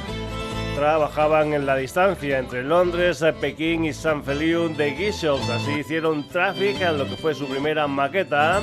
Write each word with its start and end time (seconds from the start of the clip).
trabajaban 0.76 1.54
en 1.54 1.66
la 1.66 1.76
distancia 1.76 2.40
entre 2.40 2.64
Londres, 2.64 3.22
Pekín 3.42 3.84
y 3.84 3.92
San 3.92 4.24
Feliu 4.24 4.70
de 4.70 4.92
Guichos. 4.92 5.50
Así 5.50 5.72
hicieron 5.72 6.26
Traffic 6.30 6.80
en 6.80 7.00
lo 7.00 7.04
que 7.06 7.18
fue 7.18 7.36
su 7.36 7.48
primera 7.48 7.86
maqueta. 7.88 8.62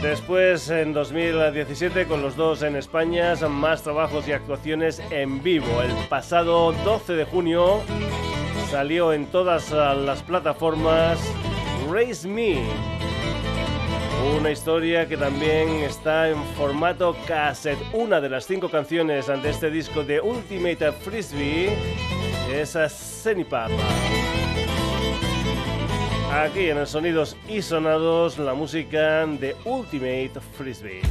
Después, 0.00 0.70
en 0.70 0.92
2017, 0.92 2.06
con 2.06 2.22
los 2.22 2.36
dos 2.36 2.62
en 2.62 2.76
España, 2.76 3.34
más 3.48 3.82
trabajos 3.82 4.28
y 4.28 4.32
actuaciones 4.32 5.02
en 5.10 5.42
vivo. 5.42 5.82
El 5.82 5.90
pasado 6.08 6.70
12 6.84 7.14
de 7.14 7.24
junio 7.24 7.82
Salió 8.70 9.12
en 9.12 9.26
todas 9.26 9.70
las 9.70 10.22
plataformas 10.22 11.18
Raise 11.88 12.26
Me. 12.26 12.60
Una 14.36 14.50
historia 14.50 15.06
que 15.06 15.16
también 15.16 15.68
está 15.84 16.28
en 16.28 16.42
formato 16.56 17.16
cassette. 17.26 17.78
Una 17.92 18.20
de 18.20 18.28
las 18.28 18.44
cinco 18.44 18.68
canciones 18.68 19.28
ante 19.28 19.50
este 19.50 19.70
disco 19.70 20.02
de 20.02 20.20
Ultimate 20.20 20.90
Frisbee 20.92 21.70
es 22.52 22.76
Zenipapa. 23.22 23.72
Aquí 26.32 26.68
en 26.68 26.78
el 26.78 26.86
Sonidos 26.86 27.36
y 27.48 27.62
Sonados, 27.62 28.36
la 28.36 28.54
música 28.54 29.26
de 29.26 29.54
Ultimate 29.64 30.32
Frisbee. 30.58 31.02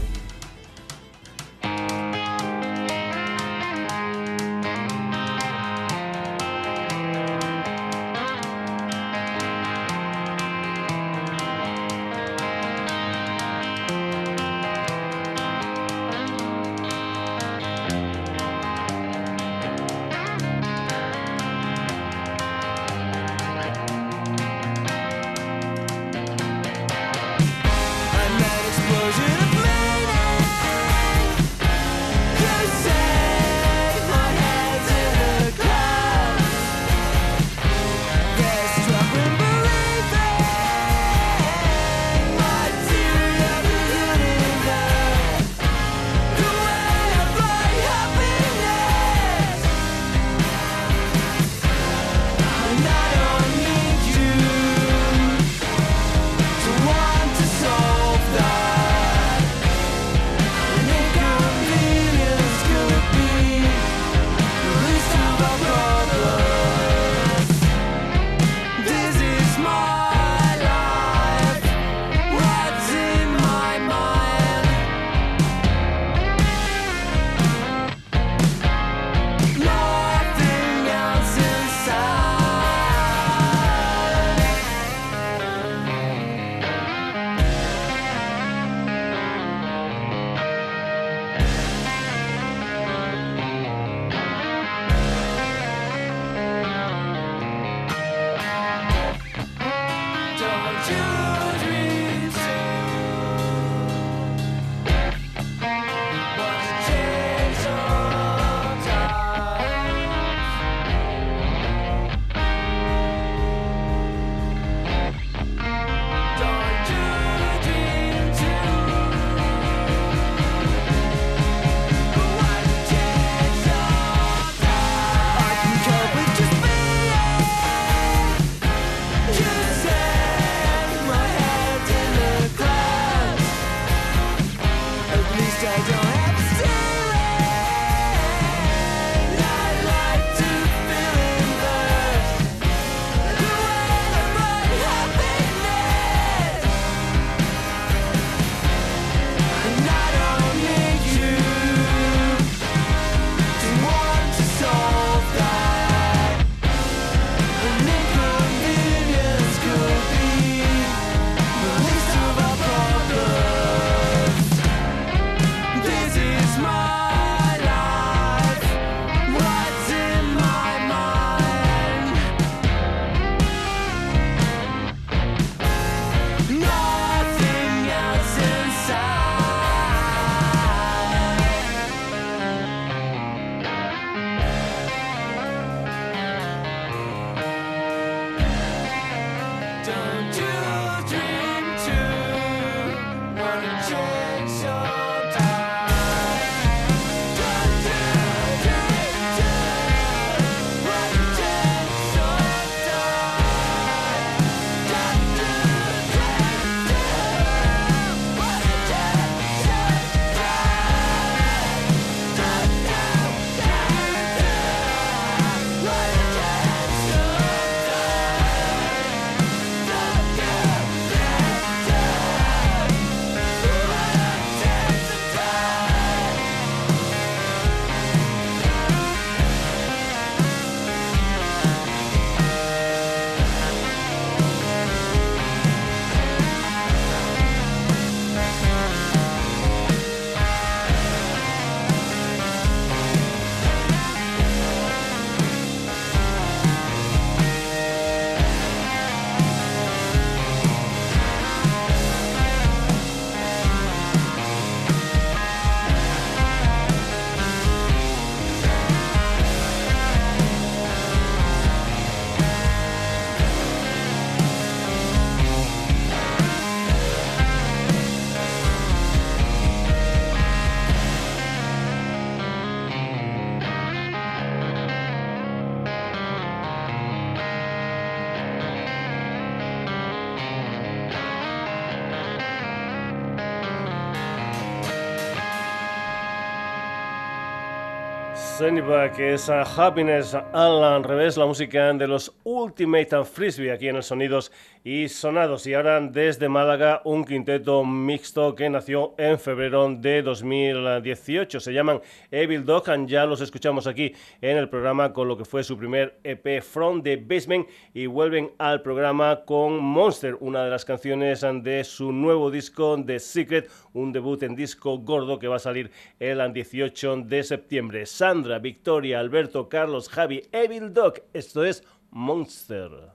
Que 289.16 289.34
es 289.34 289.48
Happiness 289.50 290.34
al 290.34 291.04
revés, 291.04 291.38
la 291.38 291.46
música 291.46 291.94
de 291.94 292.08
los 292.08 292.35
Ultimate 292.66 293.24
Frisbee 293.26 293.72
aquí 293.72 293.88
en 293.90 293.98
el 293.98 294.04
Sonidos 294.04 294.52
y 294.84 295.08
Sonados. 295.08 295.68
Y 295.68 295.76
ahora 295.76 296.02
desde 296.02 296.50
Málaga 296.50 297.02
un 297.06 297.24
quinteto 297.24 297.86
mixto 297.86 298.56
que 298.56 298.70
nació 298.72 299.14
en 299.20 299.38
febrero 299.38 299.88
de 299.96 300.24
2018. 300.24 301.60
Se 301.60 301.74
llaman 301.74 302.02
Evil 302.32 302.66
Dog, 302.66 302.86
ya 303.06 303.28
los 303.28 303.42
escuchamos 303.42 303.86
aquí 303.86 304.14
en 304.42 304.58
el 304.58 304.68
programa 304.68 305.14
con 305.14 305.28
lo 305.28 305.38
que 305.38 305.46
fue 305.46 305.64
su 305.64 305.78
primer 305.78 306.18
EP 306.24 306.64
From 306.64 307.04
the 307.04 307.18
Basement 307.18 307.68
y 307.94 308.08
vuelven 308.08 308.52
al 308.58 308.82
programa 308.82 309.46
con 309.46 309.78
Monster, 309.78 310.36
una 310.40 310.64
de 310.64 310.72
las 310.72 310.86
canciones 310.86 311.46
de 311.62 311.84
su 311.84 312.12
nuevo 312.12 312.50
disco 312.50 312.98
The 313.06 313.20
Secret, 313.20 313.70
un 313.94 314.12
debut 314.12 314.42
en 314.42 314.56
disco 314.56 314.98
gordo 314.98 315.38
que 315.38 315.48
va 315.48 315.58
a 315.58 315.60
salir 315.60 315.92
el 316.20 316.52
18 316.52 317.18
de 317.26 317.44
septiembre. 317.44 318.08
Sandra, 318.08 318.58
Victoria, 318.58 319.20
Alberto, 319.20 319.70
Carlos, 319.70 320.10
Javi, 320.10 320.42
Evil 320.52 320.94
Dog. 320.94 321.22
Esto 321.34 321.64
es 321.64 321.84
Monster. 322.16 323.12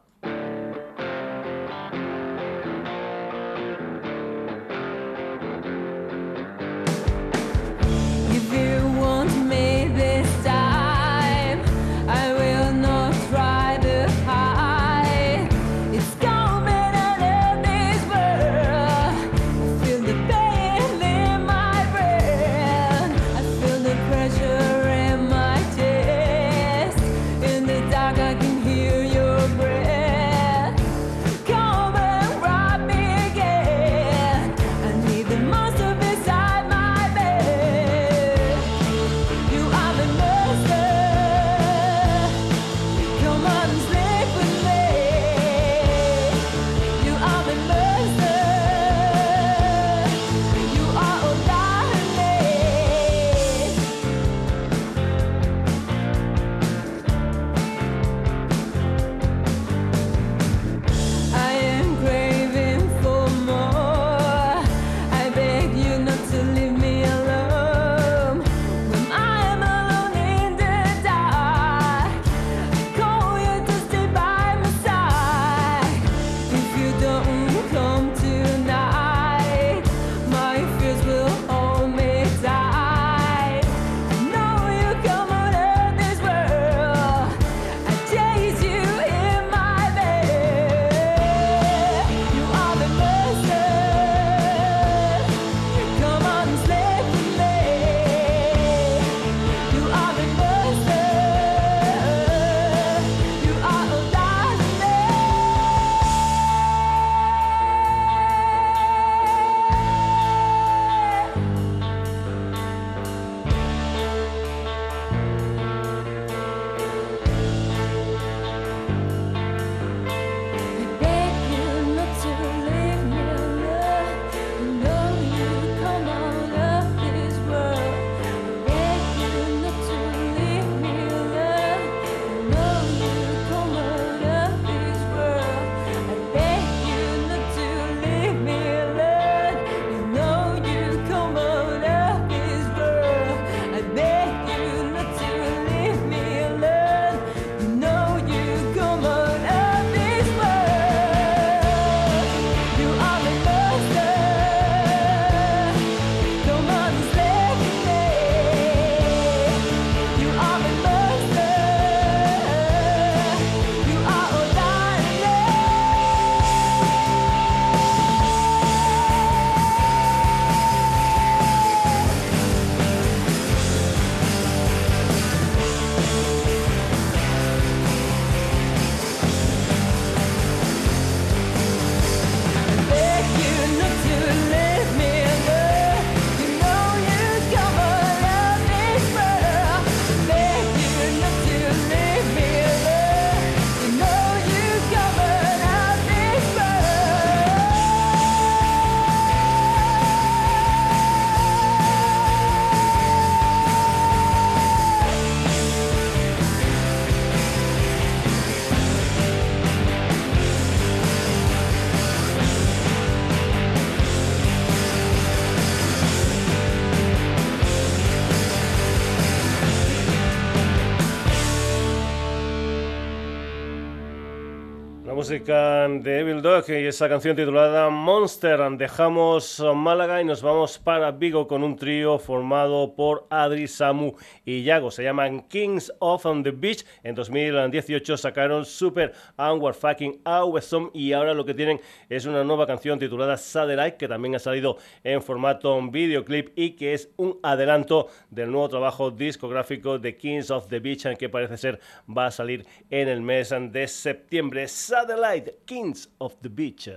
Música 225.31 225.87
de 225.87 226.19
Evil 226.19 226.43
Dog 226.43 226.65
y 226.71 226.87
esa 226.87 227.09
canción 227.09 227.37
titulada 227.37 227.89
Monster. 227.89 228.59
Dejamos 228.77 229.63
Málaga 229.77 230.21
y 230.21 230.25
nos 230.25 230.43
vamos 230.43 230.77
para 230.77 231.13
Vigo 231.13 231.47
con 231.47 231.63
un 231.63 231.77
trío 231.77 232.19
formado 232.19 232.97
por 232.97 233.29
Adri, 233.31 233.69
Samu 233.69 234.15
y 234.45 234.65
Yago. 234.65 234.91
Se 234.91 235.05
llaman 235.05 235.43
Kings 235.43 235.93
of 236.01 236.25
the 236.43 236.51
Beach. 236.51 236.85
En 237.05 237.15
2018 237.15 238.17
sacaron 238.17 238.65
Super 238.65 239.13
Anwar 239.37 239.75
Fucking 239.75 240.21
Awesome 240.25 240.91
y 240.95 241.13
ahora 241.13 241.33
lo 241.33 241.45
que 241.45 241.55
tienen 241.55 241.81
es 242.09 242.27
una 242.27 242.43
nueva 242.43 242.67
canción 242.67 242.99
titulada 242.99 243.37
Satellite 243.37 243.99
que 243.99 244.09
también 244.09 244.35
ha 244.35 244.41
salido 244.41 244.79
en 245.05 245.23
formato 245.23 245.81
videoclip 245.81 246.51
y 246.57 246.73
que 246.73 246.93
es 246.93 247.09
un 247.17 247.39
adelanto 247.45 248.09
del 248.31 248.51
nuevo 248.51 248.69
trabajo 248.69 249.13
discográfico 249.13 249.97
de 250.01 250.17
Kings 250.17 250.51
of 250.51 250.67
the 250.67 250.81
Beach 250.81 251.07
que 251.17 251.29
parece 251.29 251.57
ser 251.57 251.79
va 252.09 252.27
a 252.27 252.31
salir 252.33 252.67
en 252.91 253.07
el 253.07 253.21
mes 253.21 253.55
de 253.71 253.87
septiembre. 253.87 254.67
Satellite 254.67 255.20
Light, 255.21 255.67
Kings 255.67 256.09
of 256.19 256.35
the 256.41 256.49
Beach. 256.49 256.89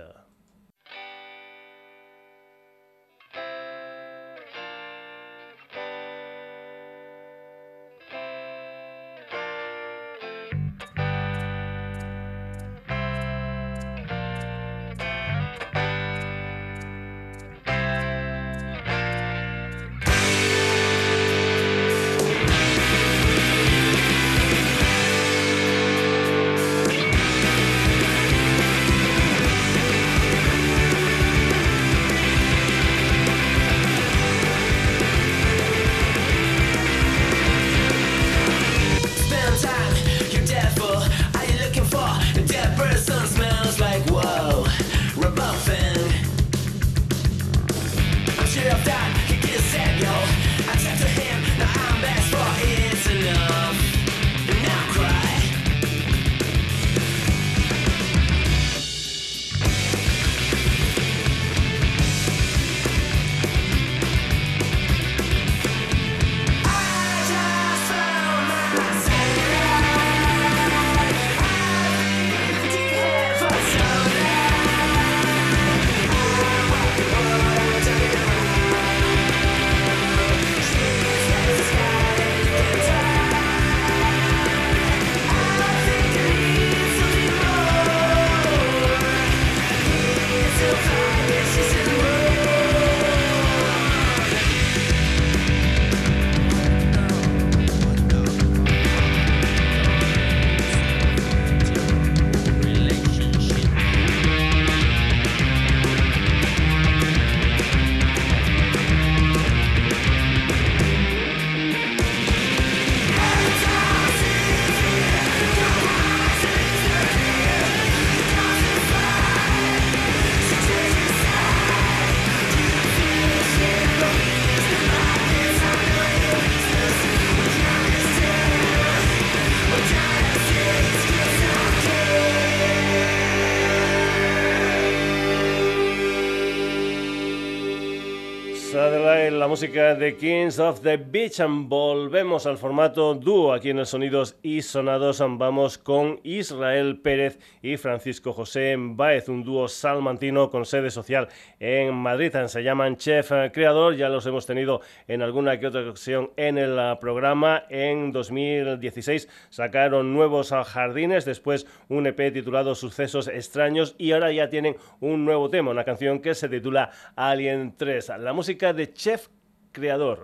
Música 139.54 139.94
de 139.94 140.16
Kings 140.16 140.58
of 140.58 140.80
the 140.80 140.96
Beach 140.96 141.38
and 141.38 141.68
volvemos 141.68 142.44
al 142.44 142.58
formato 142.58 143.14
dúo 143.14 143.52
aquí 143.52 143.70
en 143.70 143.78
el 143.78 143.86
Sonidos 143.86 144.36
y 144.42 144.62
Sonados. 144.62 145.22
Vamos 145.24 145.78
con 145.78 146.18
Israel 146.24 146.98
Pérez 146.98 147.38
y 147.62 147.76
Francisco 147.76 148.32
José 148.32 148.74
Baez, 148.76 149.28
un 149.28 149.44
dúo 149.44 149.68
salmantino 149.68 150.50
con 150.50 150.66
sede 150.66 150.90
social 150.90 151.28
en 151.60 151.94
Madrid. 151.94 152.32
Se 152.46 152.64
llaman 152.64 152.96
Chef 152.96 153.30
Creador, 153.52 153.94
ya 153.94 154.08
los 154.08 154.26
hemos 154.26 154.44
tenido 154.44 154.80
en 155.06 155.22
alguna 155.22 155.60
que 155.60 155.68
otra 155.68 155.88
ocasión 155.88 156.32
en 156.36 156.58
el 156.58 156.98
programa. 156.98 157.62
En 157.70 158.10
2016 158.10 159.28
sacaron 159.50 160.14
Nuevos 160.14 160.50
Jardines, 160.50 161.24
después 161.24 161.64
un 161.88 162.08
EP 162.08 162.32
titulado 162.32 162.74
Sucesos 162.74 163.28
Extraños 163.28 163.94
y 163.98 164.10
ahora 164.10 164.32
ya 164.32 164.48
tienen 164.48 164.74
un 164.98 165.24
nuevo 165.24 165.48
tema, 165.48 165.70
una 165.70 165.84
canción 165.84 166.18
que 166.18 166.34
se 166.34 166.48
titula 166.48 166.90
Alien 167.14 167.76
3. 167.76 168.14
La 168.18 168.32
música 168.32 168.72
de 168.72 168.92
Chef 168.92 169.28
creador. 169.74 170.18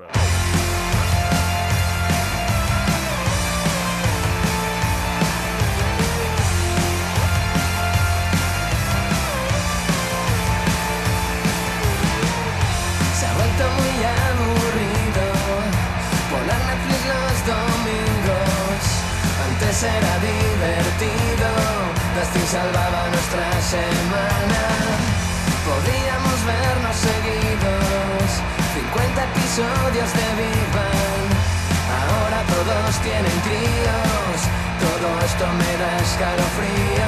Se 13.18 13.26
ha 13.26 13.34
vuelto 13.34 13.64
muy 13.78 13.94
aburrido 14.22 15.26
poner 16.30 16.60
Netflix 16.70 17.02
los 17.12 17.36
domingos. 17.52 18.80
Antes 19.48 19.82
era 19.82 20.14
divertido, 20.30 21.48
Dustin 22.14 22.46
salvaba 22.46 23.00
nuestra 23.10 23.46
semana. 23.60 24.39
Episodios 29.60 30.12
de 30.14 30.42
Big 30.42 30.66
Bang. 30.72 31.30
Ahora 32.00 32.42
todos 32.46 32.96
tienen 33.02 33.40
críos. 33.44 34.38
Todo 34.80 35.08
esto 35.24 35.46
me 35.58 35.76
da 35.76 35.98
escalofríos 35.98 36.99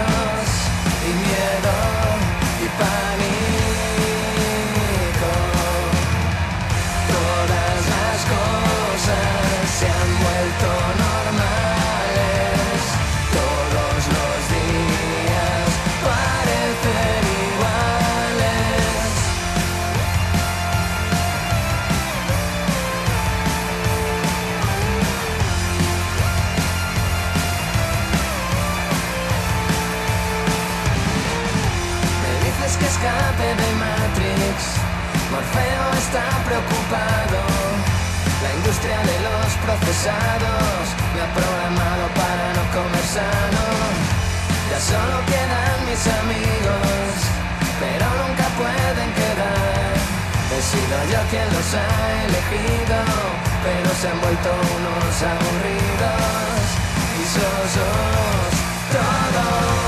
Morfeo 35.32 35.84
está 35.96 36.24
preocupado. 36.44 37.40
La 38.44 38.50
industria 38.52 39.00
de 39.00 39.16
los 39.24 39.48
procesados 39.64 40.82
me 41.14 41.20
ha 41.24 41.30
programado 41.32 42.04
para 42.20 42.46
no 42.52 42.64
comer 42.76 43.06
sano. 43.16 43.64
Ya 44.68 44.78
solo 44.92 45.16
quedan 45.32 45.76
mis 45.88 46.04
amigos, 46.20 47.12
pero 47.80 48.04
nunca 48.20 48.46
pueden 48.60 49.08
quedar. 49.16 49.96
He 50.52 50.60
sido 50.60 50.96
yo 51.12 51.20
quien 51.30 51.48
los 51.56 51.68
ha 51.80 51.92
elegido, 52.28 52.98
pero 53.64 53.88
se 54.00 54.08
han 54.12 54.20
vuelto 54.20 54.50
unos 54.52 55.14
aburridos 55.32 56.64
y 57.16 57.24
sosos 57.36 58.52
todos. 58.92 59.81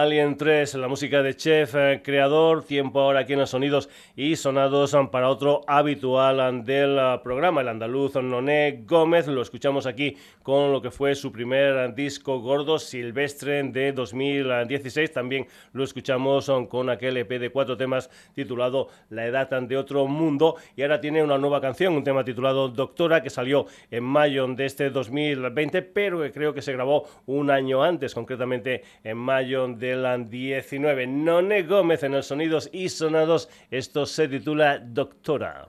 Alien 0.00 0.38
3, 0.38 0.76
la 0.76 0.88
música 0.88 1.22
de 1.22 1.36
Chef, 1.36 1.74
eh, 1.74 2.00
creador, 2.02 2.64
tiempo 2.64 3.00
ahora 3.00 3.20
aquí 3.20 3.34
en 3.34 3.40
los 3.40 3.50
sonidos 3.50 3.90
y 4.16 4.34
sonados 4.36 4.94
um, 4.94 5.10
para 5.10 5.28
otro 5.28 5.60
habitual 5.66 6.40
um, 6.40 6.64
del 6.64 6.96
uh, 6.96 7.22
programa, 7.22 7.60
el 7.60 7.68
andaluz 7.68 8.14
Noné 8.14 8.82
Gómez, 8.86 9.26
lo 9.26 9.42
escuchamos 9.42 9.84
aquí 9.84 10.16
con 10.42 10.72
lo 10.72 10.80
que 10.80 10.90
fue 10.90 11.14
su 11.14 11.30
primer 11.30 11.94
disco 11.94 12.40
gordo 12.40 12.78
silvestre 12.78 13.62
de 13.62 13.92
2016, 13.92 15.12
también 15.12 15.46
lo 15.74 15.84
escuchamos 15.84 16.50
con 16.70 16.88
aquel 16.88 17.18
EP 17.18 17.38
de 17.38 17.50
cuatro 17.50 17.76
temas 17.76 18.08
titulado 18.34 18.88
La 19.10 19.26
edad 19.26 19.50
de 19.50 19.76
otro 19.76 20.06
mundo. 20.06 20.56
Y 20.76 20.82
ahora 20.82 21.00
tiene 21.00 21.22
una 21.22 21.38
nueva 21.38 21.60
canción, 21.60 21.94
un 21.94 22.04
tema 22.04 22.24
titulado 22.24 22.68
Doctora 22.68 23.22
que 23.22 23.30
salió 23.30 23.66
en 23.90 24.04
mayo 24.04 24.46
de 24.48 24.64
este 24.64 24.90
2020, 24.90 25.82
pero 25.82 26.22
que 26.22 26.32
creo 26.32 26.54
que 26.54 26.62
se 26.62 26.72
grabó 26.72 27.06
un 27.26 27.50
año 27.50 27.82
antes, 27.82 28.14
concretamente 28.14 28.82
en 29.04 29.18
mayo 29.18 29.66
del 29.96 30.30
19. 30.30 31.06
None 31.06 31.62
Gómez 31.62 32.02
en 32.02 32.14
el 32.14 32.22
Sonidos 32.22 32.68
y 32.72 32.88
Sonados, 32.88 33.48
esto 33.70 34.06
se 34.06 34.28
titula 34.28 34.78
Doctora. 34.78 35.66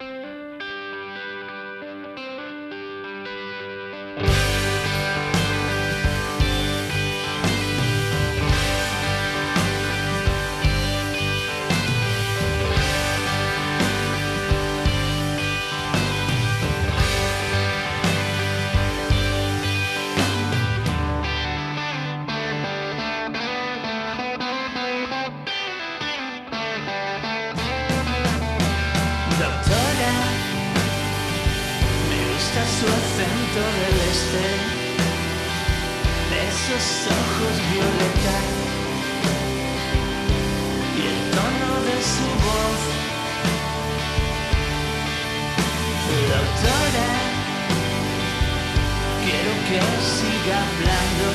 que 49.71 49.79
siga 49.79 50.57
hablando, 50.67 51.27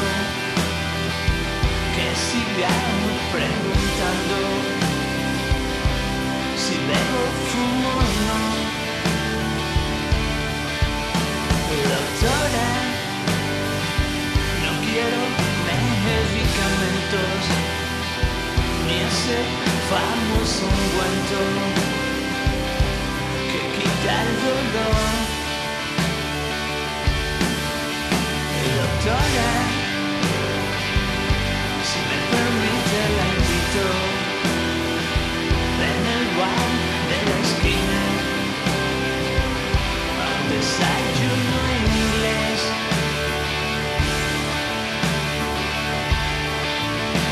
que 1.94 2.08
siga 2.28 2.68
preguntando 3.32 4.36
si 6.62 6.74
debo 6.90 7.22
fumo 7.48 7.88
o 7.88 8.06
no. 8.26 8.40
Doctora, 11.92 12.68
no 14.64 14.72
quiero 14.84 15.20
medicamentos 16.04 17.40
ni 18.86 18.96
ese 19.08 19.38
famoso 19.88 20.66
guanto 20.92 21.40
que 23.50 23.60
quita 23.76 24.12
el 24.24 24.30
dolor. 24.44 25.35
Si 29.06 29.12
me 32.10 32.18
permite 32.32 32.98
la 33.16 33.24
invito 33.36 33.86
en 35.90 36.00
el 36.16 36.24
bar 36.36 36.70
de 37.10 37.18
la 37.28 37.36
esquina 37.46 38.02
a 40.18 40.26
un 40.34 40.44
desayuno 40.50 41.58
en 41.76 41.84
inglés. 42.02 42.60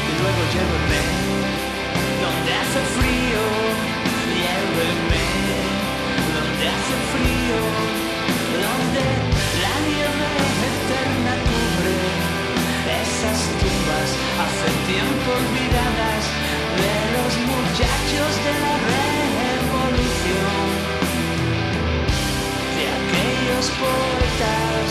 Y 0.06 0.12
luego 0.20 0.42
llévame 0.54 1.02
donde 2.22 2.50
hace 2.54 2.80
frío 2.94 3.42
y 4.30 5.13
esas 13.24 13.40
tumbas 13.60 14.10
hace 14.42 14.70
tiempo 14.92 15.28
olvidadas 15.32 16.24
de 16.80 16.94
los 17.14 17.32
muchachos 17.52 18.32
de 18.44 18.52
la 18.64 18.74
revolución, 18.92 20.66
de 22.76 22.84
aquellos 22.98 23.66
poetas 23.80 24.86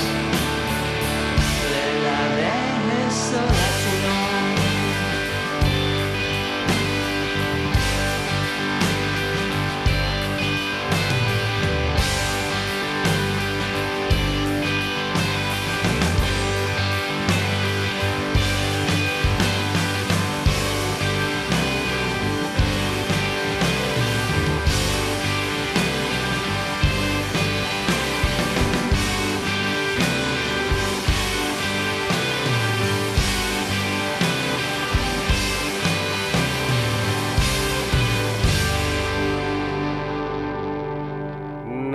de 1.69 1.85
la 2.05 2.21
Venezuela. 2.41 3.72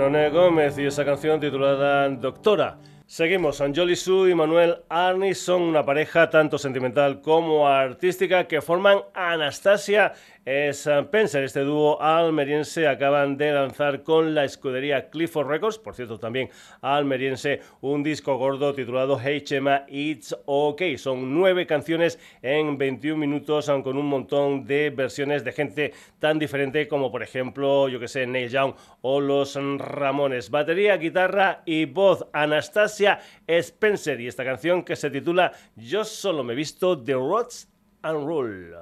Gómez 0.09 0.75
y 0.79 0.85
esa 0.85 1.05
canción 1.05 1.39
titulada 1.39 2.09
Doctora. 2.09 2.79
Seguimos, 3.05 3.61
Anjoli 3.61 3.95
Su 3.95 4.27
y 4.27 4.33
Manuel 4.33 4.77
Arni 4.89 5.35
son 5.35 5.61
una 5.61 5.85
pareja 5.85 6.31
tanto 6.31 6.57
sentimental 6.57 7.21
como 7.21 7.67
artística 7.67 8.47
que 8.47 8.61
forman 8.61 9.01
Anastasia 9.13 10.13
Spencer. 10.49 11.43
Este 11.43 11.59
dúo 11.59 12.01
almeriense 12.01 12.87
acaban 12.87 13.37
de 13.37 13.51
lanzar 13.51 14.01
con 14.01 14.33
la 14.33 14.45
escudería 14.45 15.11
Clifford 15.11 15.47
Records, 15.47 15.77
por 15.77 15.93
cierto 15.93 16.17
también 16.17 16.49
almeriense, 16.81 17.61
un 17.81 18.01
disco 18.01 18.35
gordo 18.37 18.73
titulado 18.73 19.19
Hey 19.19 19.43
It's 19.89 20.35
OK. 20.45 20.81
Son 20.97 21.35
nueve 21.35 21.67
canciones 21.67 22.17
en 22.41 22.79
21 22.79 23.17
minutos 23.17 23.69
con 23.83 23.95
un 23.97 24.07
montón 24.07 24.65
de 24.65 24.89
versiones 24.89 25.43
de 25.43 25.51
gente 25.51 25.93
tan 26.17 26.39
diferente 26.39 26.87
como 26.87 27.11
por 27.11 27.21
ejemplo, 27.21 27.87
yo 27.87 27.99
que 27.99 28.07
sé, 28.07 28.25
Neil 28.25 28.49
Young 28.49 28.73
o 29.01 29.21
los 29.21 29.55
Ramones. 29.77 30.49
Batería, 30.49 30.97
guitarra 30.97 31.61
y 31.65 31.85
voz. 31.85 32.25
Anastasia 32.33 33.19
Spencer 33.45 34.19
y 34.19 34.27
esta 34.27 34.43
canción 34.43 34.83
que 34.83 34.95
se 34.95 35.11
titula 35.11 35.51
Yo 35.75 36.03
solo 36.03 36.43
me 36.43 36.55
visto 36.55 36.99
The 36.99 37.13
Rods 37.13 37.69
and 38.01 38.25
Roll. 38.25 38.75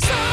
just 0.00 0.25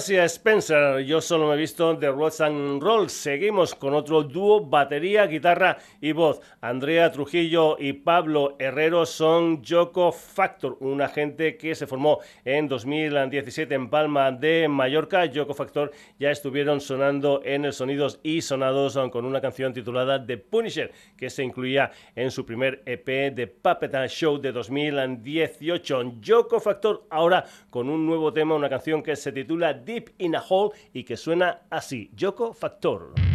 Anastasia 0.00 0.24
Spencer, 0.24 1.00
yo 1.00 1.20
solo 1.20 1.46
me 1.46 1.56
he 1.56 1.58
visto 1.58 1.92
de 1.94 2.10
Rods 2.10 2.40
and 2.40 2.82
Rolls. 2.82 3.12
Seguimos 3.12 3.74
con 3.74 3.92
otro 3.92 4.22
dúo, 4.22 4.64
batería, 4.64 5.26
guitarra 5.26 5.76
y 6.00 6.12
voz. 6.12 6.40
Andrea 6.62 7.12
Trujillo 7.12 7.76
y 7.78 7.92
Pablo 7.92 8.56
Herrero 8.58 9.04
son 9.04 9.62
Yoko 9.62 10.10
Factor, 10.10 10.78
una 10.80 11.08
gente 11.08 11.58
que 11.58 11.74
se 11.74 11.86
formó 11.86 12.20
en 12.46 12.66
2017 12.66 13.74
en 13.74 13.90
Palma 13.90 14.32
de 14.32 14.68
Mallorca. 14.68 15.26
Yoko 15.26 15.52
Factor 15.52 15.90
ya 16.18 16.30
estuvieron 16.30 16.80
sonando 16.80 17.42
en 17.44 17.66
el 17.66 17.74
Sonidos 17.74 18.20
y 18.22 18.40
Sonados 18.40 18.98
con 19.12 19.26
una 19.26 19.42
canción 19.42 19.74
titulada 19.74 20.24
The 20.24 20.38
Punisher, 20.38 20.92
que 21.14 21.28
se 21.28 21.42
incluía 21.42 21.90
en 22.16 22.30
su 22.30 22.46
primer 22.46 22.82
EP 22.86 23.34
de 23.34 23.48
Puppet 23.48 24.08
Show 24.08 24.38
de 24.38 24.50
2018. 24.50 26.20
Yoko 26.22 26.58
Factor 26.58 27.04
ahora 27.10 27.44
con 27.68 27.90
un 27.90 28.06
nuevo 28.06 28.32
tema, 28.32 28.54
una 28.54 28.70
canción 28.70 29.02
que 29.02 29.14
se 29.14 29.30
titula 29.30 29.74
Deep 29.90 30.10
in 30.18 30.36
a 30.36 30.40
Hole 30.48 30.70
y 30.92 31.02
que 31.02 31.16
suena 31.16 31.62
así, 31.68 32.12
Yoko 32.14 32.52
Factor. 32.52 33.29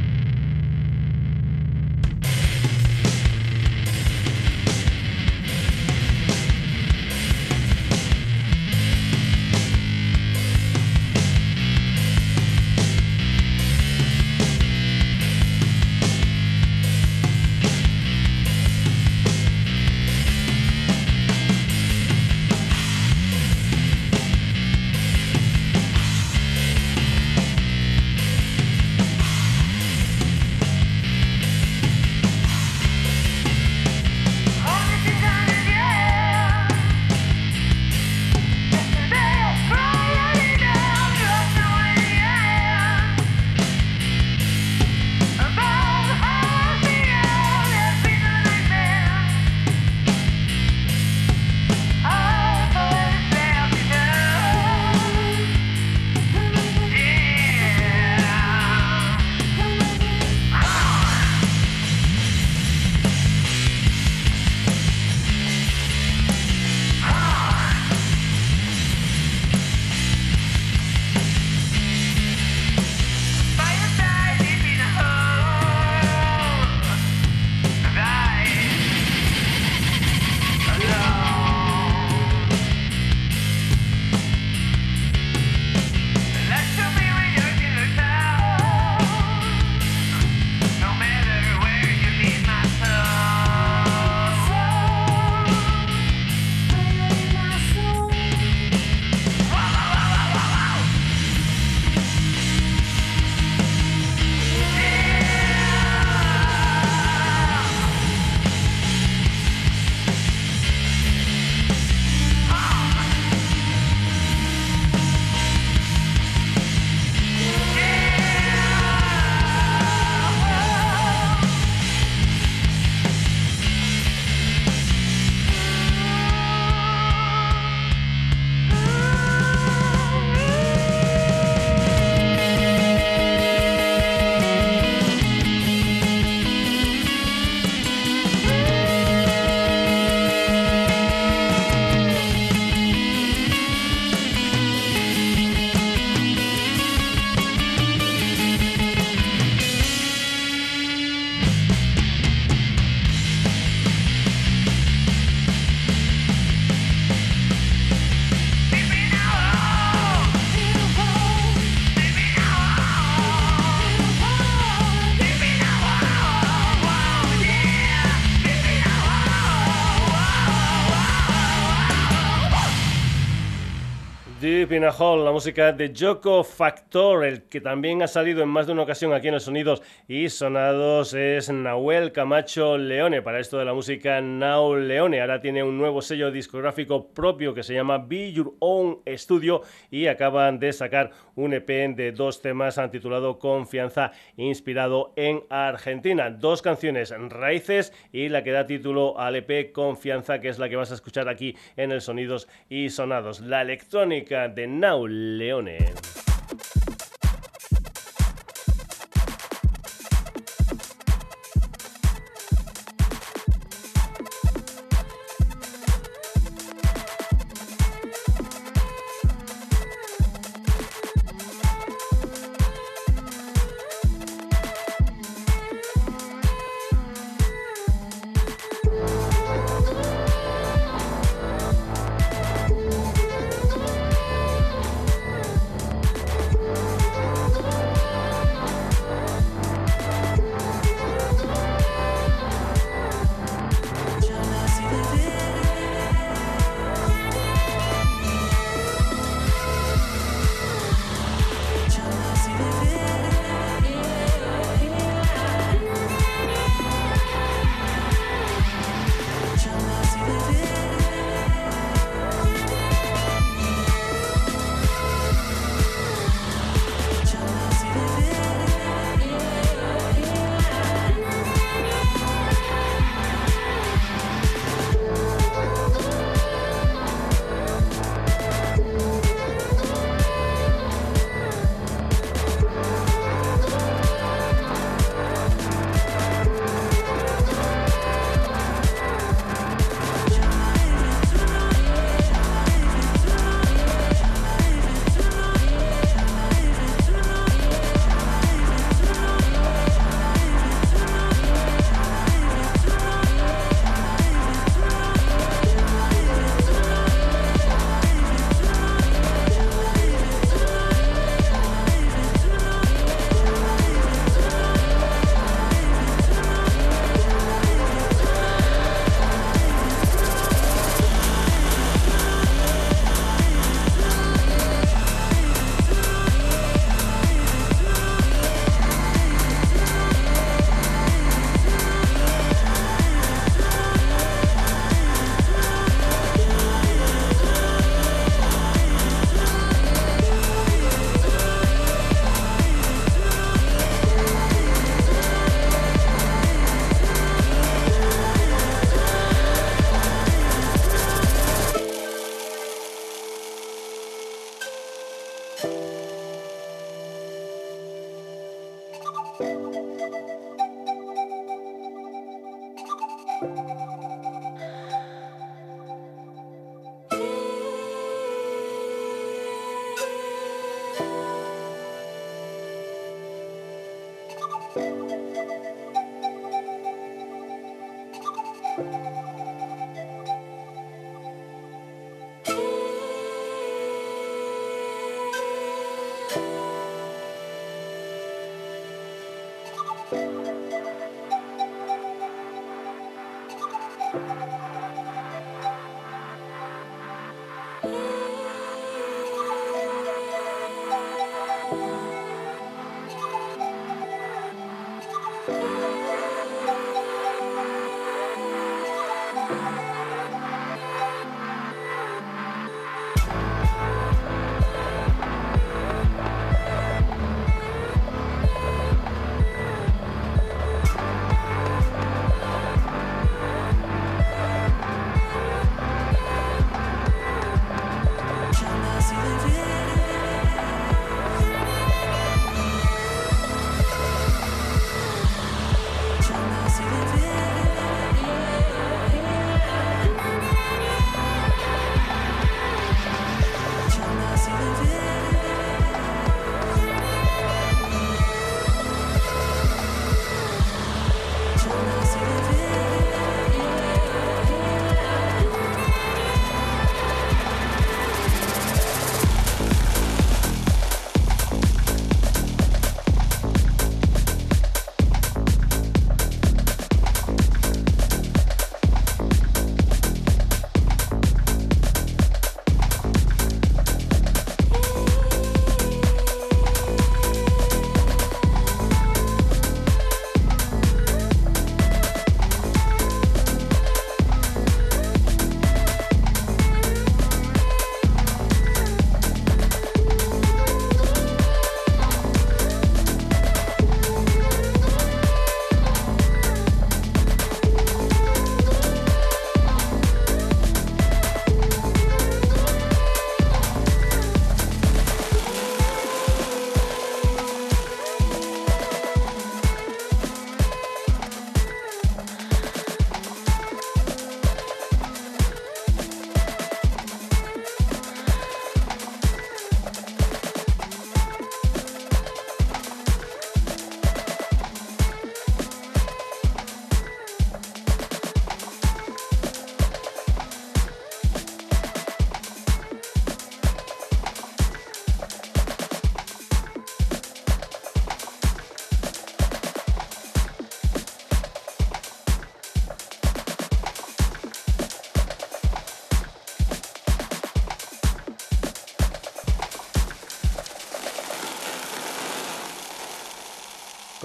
La 174.67 175.31
música 175.31 175.71
de 175.73 175.93
Joko 175.95 176.43
Factor, 176.43 177.23
el 177.23 177.43
que 177.43 177.61
también 177.61 178.01
ha 178.01 178.07
salido 178.07 178.41
en 178.41 178.49
más 178.49 178.65
de 178.65 178.73
una 178.73 178.81
ocasión 178.81 179.13
aquí 179.13 179.27
en 179.27 179.35
los 179.35 179.43
sonidos 179.43 179.83
y 180.07 180.27
sonados 180.29 181.13
es 181.13 181.51
Nahuel 181.51 182.11
Camacho 182.11 182.75
Leone. 182.75 183.21
Para 183.21 183.39
esto 183.39 183.59
de 183.59 183.65
la 183.65 183.75
música 183.75 184.21
Now 184.21 184.75
Leone, 184.75 185.21
ahora 185.21 185.39
tiene 185.39 185.61
un 185.61 185.77
nuevo 185.77 186.01
sello 186.01 186.31
discográfico 186.31 187.09
propio 187.09 187.53
que 187.53 187.61
se 187.61 187.75
llama 187.75 187.99
Be 187.99 188.31
Your 188.31 188.55
Own 188.57 189.01
Studio 189.07 189.61
y 189.91 190.07
acaban 190.07 190.57
de 190.57 190.73
sacar 190.73 191.11
un 191.35 191.53
EP 191.53 191.67
de 191.95 192.11
dos 192.11 192.41
temas 192.41 192.79
titulado 192.91 193.37
Confianza, 193.37 194.13
inspirado 194.35 195.13
en 195.15 195.43
Argentina. 195.49 196.31
Dos 196.31 196.63
canciones, 196.63 197.13
Raíces 197.29 197.93
y 198.11 198.29
la 198.29 198.43
que 198.43 198.51
da 198.51 198.65
título 198.65 199.19
al 199.19 199.35
EP 199.35 199.71
Confianza, 199.71 200.41
que 200.41 200.49
es 200.49 200.57
la 200.57 200.69
que 200.69 200.75
vas 200.75 200.91
a 200.91 200.95
escuchar 200.95 201.29
aquí 201.29 201.55
en 201.77 201.91
el 201.91 202.01
Sonidos 202.01 202.47
y 202.67 202.89
Sonados. 202.89 203.41
La 203.41 203.61
electrónica 203.61 204.54
de 204.55 204.67
Now 204.67 205.05
Leone. 205.05 205.93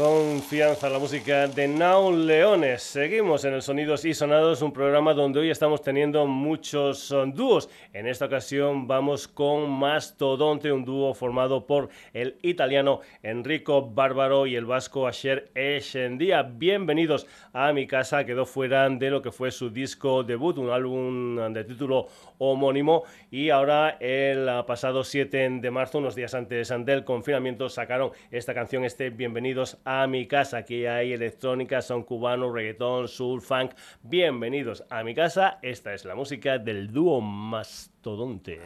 Confianza 0.01 0.89
la 0.89 0.99
música 0.99 1.47
de 1.47 1.69
Now 1.69 2.11
Leones. 2.11 2.83
Seguimos 2.83 3.45
en 3.45 3.53
el 3.53 3.61
Sonidos 3.61 4.07
y 4.07 4.15
Sonados, 4.15 4.63
un 4.63 4.73
programa 4.73 5.13
donde 5.13 5.41
hoy 5.41 5.51
estamos 5.51 5.83
teniendo 5.83 6.27
muchos 6.27 7.11
uh, 7.11 7.27
dúos. 7.27 7.69
En 7.93 8.07
esta 8.07 8.25
ocasión 8.25 8.87
vamos 8.87 9.29
con 9.29 9.69
Mastodonte, 9.69 10.73
un 10.73 10.87
dúo 10.87 11.13
formado 11.13 11.67
por 11.67 11.91
el 12.15 12.39
italiano 12.41 13.01
Enrico 13.23 13.91
Bárbaro 13.91 14.47
y 14.47 14.57
el 14.57 14.65
vasco 14.65 15.07
Asher 15.07 15.51
Eschendia. 15.55 16.45
Bienvenidos 16.45 17.27
a 17.53 17.71
mi 17.75 17.87
casa, 17.87 18.25
quedó 18.25 18.47
fuera 18.47 18.89
de 18.89 19.11
lo 19.11 19.21
que 19.21 19.31
fue 19.31 19.51
su 19.51 19.69
disco 19.69 20.23
debut, 20.23 20.57
un 20.57 20.71
álbum 20.71 21.53
de 21.53 21.65
título 21.65 22.07
homónimo 22.39 23.03
y 23.31 23.51
ahora 23.51 23.99
el 24.01 24.49
pasado 24.65 25.05
7 25.05 25.59
de 25.61 25.71
marzo, 25.71 25.99
unos 25.99 26.15
días 26.15 26.33
antes 26.33 26.73
del 26.87 27.05
confinamiento, 27.05 27.69
sacaron 27.69 28.13
esta 28.31 28.55
canción, 28.55 28.87
este 28.87 29.11
Bienvenidos 29.11 29.77
a 29.85 29.90
mi 30.09 30.27
casa. 30.27 30.59
Aquí 30.59 30.87
hay 30.87 31.13
electrónica, 31.13 31.83
son 31.83 32.05
cubanos, 32.05 32.53
reggaetón, 32.53 33.09
soul, 33.09 33.41
funk. 33.41 33.73
Bienvenidos 34.03 34.85
a 34.91 35.03
mi 35.03 35.15
casa. 35.15 35.59
Esta 35.63 35.93
es 35.95 36.05
la 36.05 36.15
música 36.15 36.59
del 36.59 36.93
dúo 36.93 37.21
Mastodonte. 37.21 38.61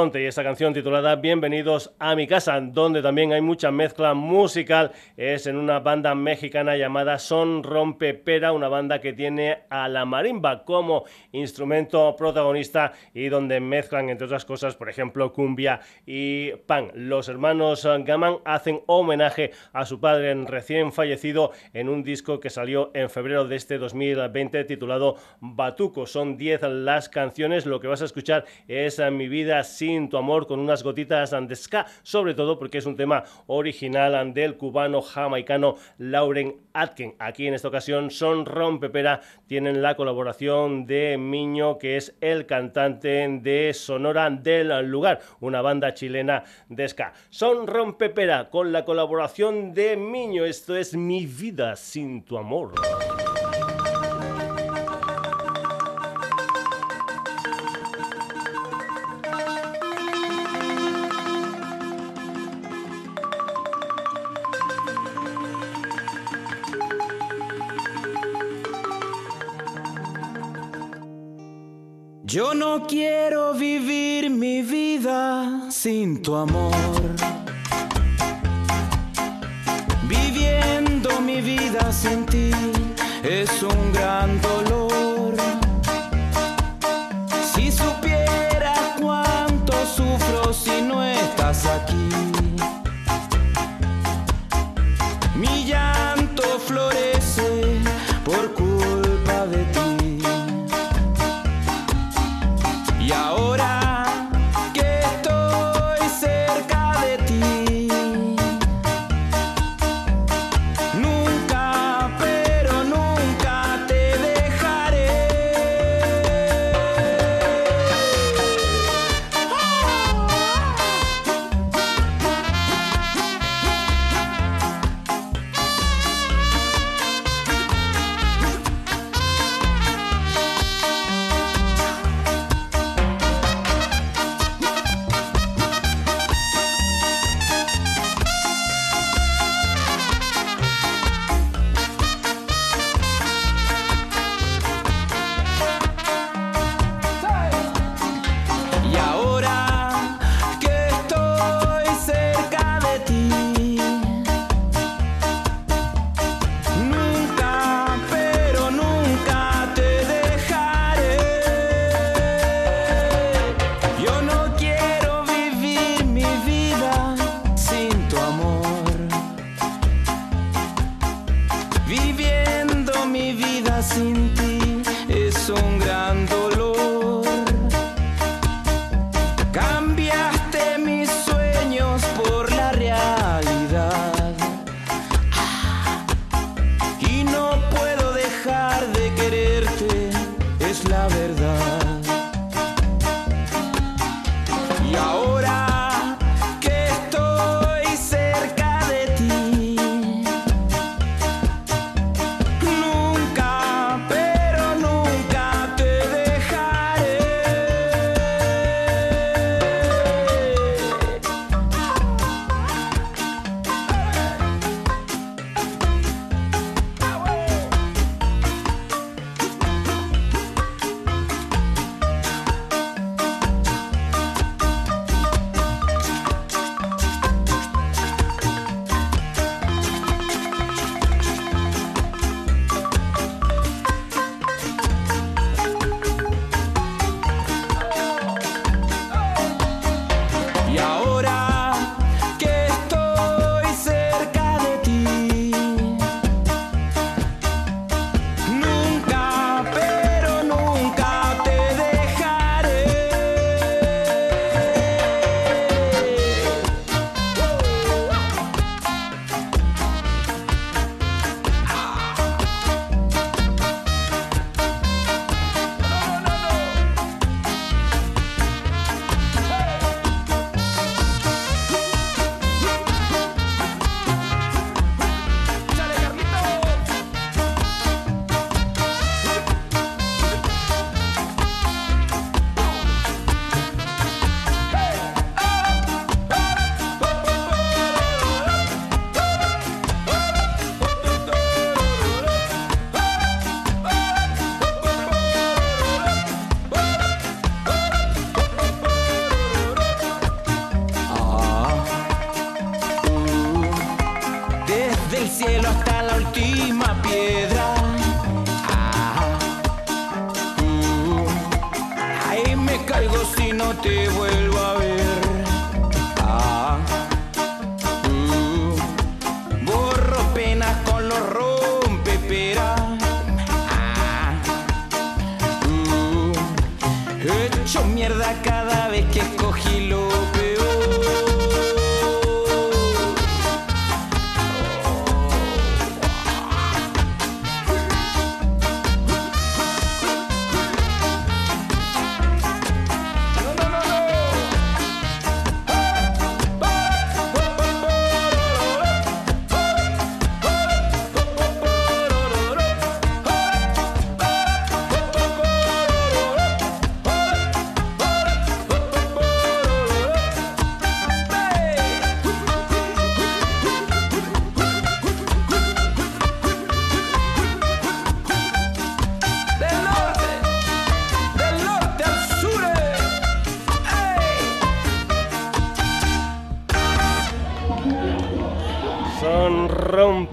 Y 0.00 0.24
esta 0.24 0.42
canción 0.42 0.72
titulada 0.72 1.16
Bienvenidos 1.16 1.92
a 1.98 2.14
mi 2.14 2.26
casa, 2.26 2.58
donde 2.58 3.02
también 3.02 3.34
hay 3.34 3.42
mucha 3.42 3.70
mezcla 3.70 4.14
musical, 4.14 4.92
es 5.14 5.46
en 5.46 5.56
una 5.56 5.78
banda 5.80 6.14
mexicana 6.14 6.74
llamada 6.74 7.18
Son 7.18 7.62
Rompepera, 7.62 8.52
una 8.52 8.68
banda 8.68 9.02
que 9.02 9.12
tiene 9.12 9.58
a 9.68 9.88
la 9.88 10.06
marimba 10.06 10.64
como 10.64 11.04
instrumento 11.32 12.16
protagonista 12.16 12.92
y 13.12 13.28
donde 13.28 13.60
mezclan 13.60 14.08
entre 14.08 14.24
otras 14.24 14.46
cosas, 14.46 14.74
por 14.74 14.88
ejemplo, 14.88 15.34
cumbia 15.34 15.80
y 16.06 16.52
pan. 16.66 16.92
Los 16.94 17.28
hermanos 17.28 17.86
Gaman 17.86 18.38
hacen 18.46 18.80
homenaje 18.86 19.50
a 19.74 19.84
su 19.84 20.00
padre 20.00 20.34
recién 20.46 20.92
fallecido 20.92 21.52
en 21.74 21.90
un 21.90 22.02
disco 22.02 22.40
que 22.40 22.48
salió 22.48 22.90
en 22.94 23.10
febrero 23.10 23.46
de 23.46 23.56
este 23.56 23.76
2020 23.76 24.64
titulado 24.64 25.16
Batuco. 25.40 26.06
Son 26.06 26.38
10 26.38 26.62
las 26.62 27.10
canciones, 27.10 27.66
lo 27.66 27.80
que 27.80 27.88
vas 27.88 28.00
a 28.00 28.06
escuchar 28.06 28.46
es 28.66 28.98
Mi 29.12 29.28
vida 29.28 29.62
sin 29.90 30.08
tu 30.08 30.16
amor 30.16 30.46
con 30.46 30.60
unas 30.60 30.84
gotitas 30.84 31.32
de 31.32 31.56
ska, 31.56 31.84
sobre 32.04 32.34
todo 32.34 32.60
porque 32.60 32.78
es 32.78 32.86
un 32.86 32.94
tema 32.94 33.24
original 33.48 34.32
del 34.32 34.56
cubano 34.56 35.02
jamaicano 35.02 35.74
Lauren 35.98 36.54
Atkin. 36.72 37.16
Aquí 37.18 37.48
en 37.48 37.54
esta 37.54 37.66
ocasión 37.66 38.12
son 38.12 38.46
Rompepera, 38.46 39.20
tienen 39.48 39.82
la 39.82 39.96
colaboración 39.96 40.86
de 40.86 41.18
Miño, 41.18 41.78
que 41.78 41.96
es 41.96 42.14
el 42.20 42.46
cantante 42.46 43.26
de 43.42 43.74
Sonora 43.74 44.30
del 44.30 44.68
lugar, 44.86 45.18
una 45.40 45.60
banda 45.60 45.92
chilena 45.92 46.44
de 46.68 46.88
ska. 46.88 47.12
Son 47.30 47.66
Rompepera 47.66 48.48
con 48.48 48.70
la 48.70 48.84
colaboración 48.84 49.74
de 49.74 49.96
Miño, 49.96 50.44
esto 50.44 50.76
es 50.76 50.94
Mi 50.94 51.26
vida 51.26 51.74
sin 51.74 52.22
tu 52.22 52.38
amor. 52.38 52.74
Yo 72.30 72.54
no 72.54 72.86
quiero 72.86 73.54
vivir 73.54 74.30
mi 74.30 74.62
vida 74.62 75.68
sin 75.68 76.22
tu 76.22 76.36
amor. 76.36 76.72
Viviendo 80.04 81.20
mi 81.22 81.40
vida 81.40 81.92
sin 81.92 82.24
ti 82.26 82.52
es 83.24 83.50
un 83.64 83.92
gran 83.92 84.40
dolor. 84.42 84.69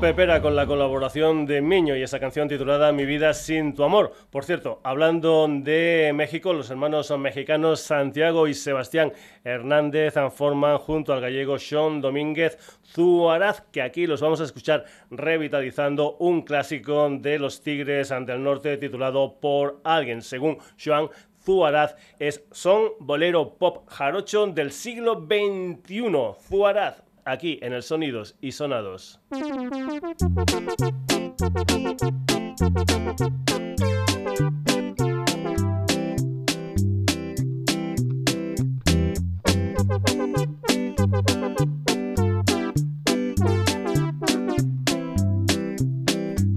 Rompepera 0.07 0.41
con 0.41 0.55
la 0.55 0.65
colaboración 0.65 1.45
de 1.45 1.61
Miño 1.61 1.93
y 1.97 2.01
esa 2.01 2.17
canción 2.17 2.47
titulada 2.47 2.93
Mi 2.93 3.03
vida 3.03 3.33
sin 3.33 3.73
tu 3.73 3.83
amor. 3.83 4.13
Por 4.29 4.45
cierto, 4.45 4.79
hablando 4.85 5.45
de 5.49 6.13
México, 6.15 6.53
los 6.53 6.69
hermanos 6.69 7.11
mexicanos 7.19 7.81
Santiago 7.81 8.47
y 8.47 8.53
Sebastián 8.53 9.11
Hernández 9.43 10.13
forman 10.33 10.77
junto 10.77 11.11
al 11.11 11.19
gallego 11.19 11.59
Sean 11.59 11.99
Domínguez 11.99 12.57
Zuaraz, 12.85 13.63
que 13.69 13.81
aquí 13.81 14.07
los 14.07 14.21
vamos 14.21 14.39
a 14.39 14.45
escuchar 14.45 14.85
revitalizando 15.11 16.15
un 16.19 16.43
clásico 16.43 17.09
de 17.09 17.37
los 17.37 17.61
Tigres 17.61 18.13
ante 18.13 18.31
el 18.31 18.41
norte 18.41 18.77
titulado 18.77 19.41
Por 19.41 19.81
alguien. 19.83 20.21
Según 20.21 20.57
Joan 20.81 21.09
Zuaraz 21.43 21.97
es 22.17 22.45
son 22.51 22.91
bolero 22.99 23.57
pop 23.57 23.89
jarocho 23.89 24.47
del 24.47 24.71
siglo 24.71 25.27
XXI. 25.29 26.11
Zuaraz, 26.47 27.03
aquí 27.27 27.59
en 27.61 27.73
el 27.73 27.83
Sonidos 27.83 28.35
y 28.39 28.53
Sonados. 28.53 29.19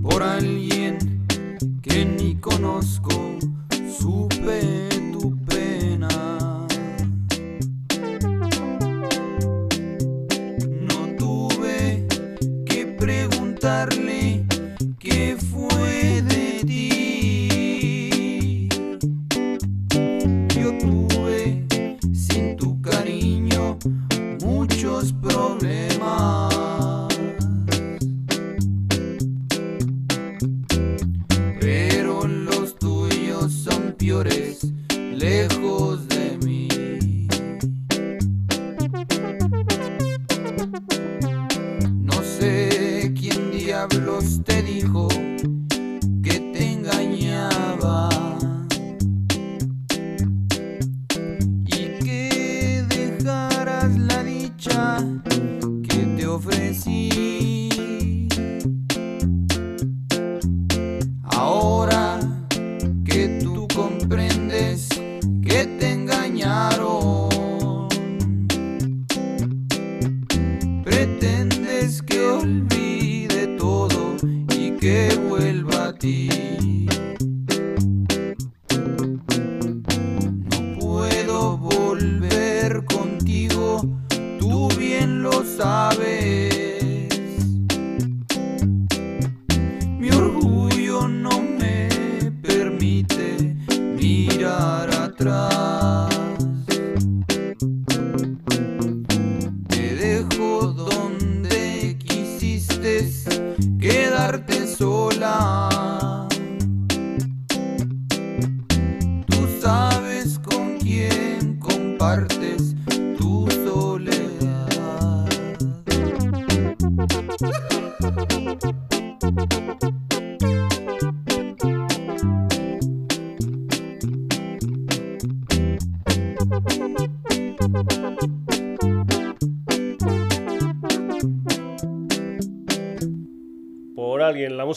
Por 0.03 0.23
alguien 0.23 0.99
que 1.83 2.05
ni 2.05 2.37
conozco, 2.37 3.11
supe 3.99 4.90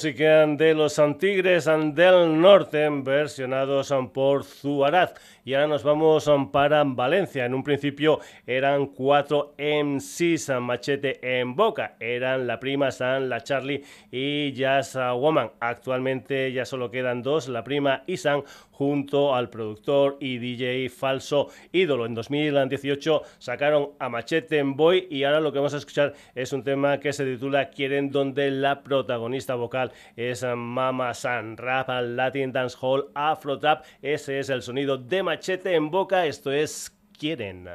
alguien 0.04 0.12
la 0.12 0.16
música 0.18 0.43
de 0.58 0.74
los 0.74 1.00
Antigres 1.00 1.66
del 1.66 2.40
Norte, 2.40 2.88
versionados 2.90 3.94
por 4.14 4.44
Zuaraz. 4.44 5.14
Y 5.46 5.54
ahora 5.54 5.68
nos 5.68 5.84
vamos 5.84 6.30
para 6.52 6.84
Valencia. 6.86 7.46
En 7.46 7.54
un 7.54 7.64
principio 7.64 8.20
eran 8.48 8.88
cuatro 8.88 9.56
MCs, 9.58 10.52
Machete 10.62 11.20
en 11.22 11.56
Boca. 11.56 11.96
Eran 12.00 12.48
la 12.48 12.60
prima 12.60 12.92
San, 12.92 13.30
la 13.30 13.42
Charlie 13.42 13.84
y 14.10 14.54
Jazz 14.54 14.96
Woman. 14.96 15.52
Actualmente 15.60 16.52
ya 16.54 16.66
solo 16.66 16.90
quedan 16.90 17.22
dos, 17.22 17.50
la 17.50 17.64
prima 17.64 18.04
y 18.08 18.18
San, 18.18 18.44
junto 18.72 19.36
al 19.36 19.50
productor 19.50 20.18
y 20.20 20.38
DJ 20.38 20.90
Falso 20.90 21.50
Ídolo. 21.72 22.06
En 22.06 22.16
2018 22.16 23.22
sacaron 23.38 23.92
a 24.00 24.10
Machete 24.10 24.60
en 24.60 24.76
Boy 24.76 25.08
y 25.10 25.24
ahora 25.24 25.42
lo 25.42 25.52
que 25.52 25.60
vamos 25.60 25.74
a 25.74 25.78
escuchar 25.78 26.14
es 26.36 26.54
un 26.54 26.64
tema 26.64 27.00
que 27.00 27.14
se 27.14 27.26
titula 27.26 27.70
Quieren 27.70 28.12
donde 28.12 28.50
la 28.50 28.82
protagonista 28.82 29.56
vocal 29.56 29.92
es 30.16 30.43
Mama 30.56 31.14
San, 31.14 31.58
rap, 31.58 31.90
Latin 31.90 32.52
Dance 32.52 32.78
Hall, 32.82 33.10
Afro 33.16 33.58
Trap. 33.58 33.86
Ese 34.02 34.40
es 34.40 34.50
el 34.50 34.62
sonido 34.62 34.98
de 34.98 35.24
Machete 35.24 35.76
en 35.76 35.90
boca. 35.90 36.26
Esto 36.26 36.52
es 36.52 36.98
Quieren. 37.18 37.70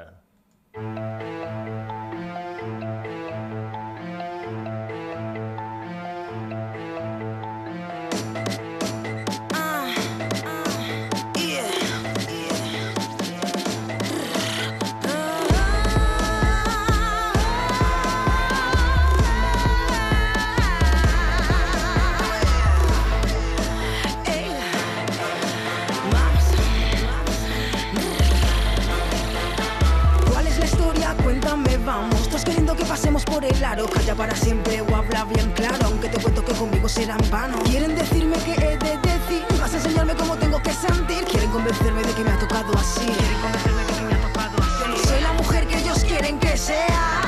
Por 33.29 33.45
el 33.45 33.65
aro. 33.65 33.87
Calla 33.89 34.15
para 34.15 34.35
siempre 34.35 34.81
o 34.81 34.97
habla 34.97 35.25
bien 35.25 35.51
claro. 35.53 35.79
Aunque 35.85 36.09
te 36.09 36.21
cuento 36.21 36.45
que 36.45 36.53
conmigo 36.53 36.89
será 36.89 37.17
en 37.17 37.31
vano. 37.31 37.59
Quieren 37.65 37.95
decirme 37.95 38.37
que 38.39 38.53
he 38.53 38.77
de 38.77 38.97
decir. 38.99 39.45
Vas 39.61 39.73
a 39.75 39.77
enseñarme 39.77 40.15
cómo 40.15 40.37
tengo 40.37 40.61
que 40.63 40.73
sentir. 40.73 41.25
Quieren 41.25 41.51
convencerme 41.51 42.03
de 42.03 42.13
que 42.13 42.25
me 42.25 42.31
ha 42.31 42.39
tocado 42.39 42.77
así. 42.77 43.07
Quieren 43.07 43.41
convencerme 43.41 43.85
de 43.85 43.93
que 43.93 44.03
me 44.03 44.15
ha 44.15 44.21
tocado 44.29 44.57
así. 44.63 45.09
Soy 45.09 45.21
la 45.21 45.33
mujer 45.33 45.67
que 45.67 45.79
ellos 45.79 46.05
quieren 46.05 46.39
que 46.39 46.57
sea. 46.57 47.23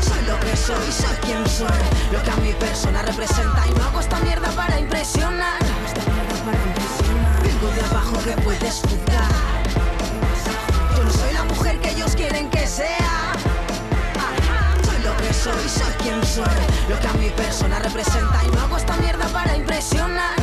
Soy 0.00 0.24
lo 0.26 0.38
que 0.40 0.56
soy, 0.56 0.92
soy 0.92 1.16
quien 1.22 1.46
soy. 1.48 1.82
Lo 2.12 2.22
que 2.22 2.30
a 2.30 2.36
mi 2.36 2.52
persona 2.52 3.02
representa. 3.02 3.66
Y 3.68 3.74
no 3.78 3.84
hago 3.84 4.00
esta 4.00 4.18
mierda 4.20 4.50
para 4.52 4.78
impresionar. 4.78 5.60
Vengo 7.42 7.68
de 7.74 7.80
abajo 7.82 8.16
que 8.24 8.42
puedes 8.42 8.80
juzgar. 8.82 9.30
Yo 10.96 11.04
no 11.04 11.10
soy 11.10 11.32
la 11.32 11.44
mujer 11.44 11.78
que 11.80 11.90
ellos 11.90 12.14
quieren 12.14 12.50
que 12.50 12.66
sea 12.66 13.21
soy, 15.42 15.68
soy 15.68 15.92
quien 15.98 16.24
soy. 16.24 16.44
Lo 16.88 16.98
que 17.00 17.08
a 17.08 17.12
mi 17.14 17.30
persona 17.30 17.78
representa. 17.78 18.40
Y 18.46 18.50
no 18.50 18.60
hago 18.60 18.76
esta 18.76 18.96
mierda 18.96 19.26
para 19.28 19.56
impresionar. 19.56 20.36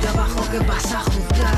De 0.00 0.08
abajo 0.08 0.48
que 0.50 0.58
vas 0.60 0.92
a 0.92 1.00
juzgar. 1.00 1.56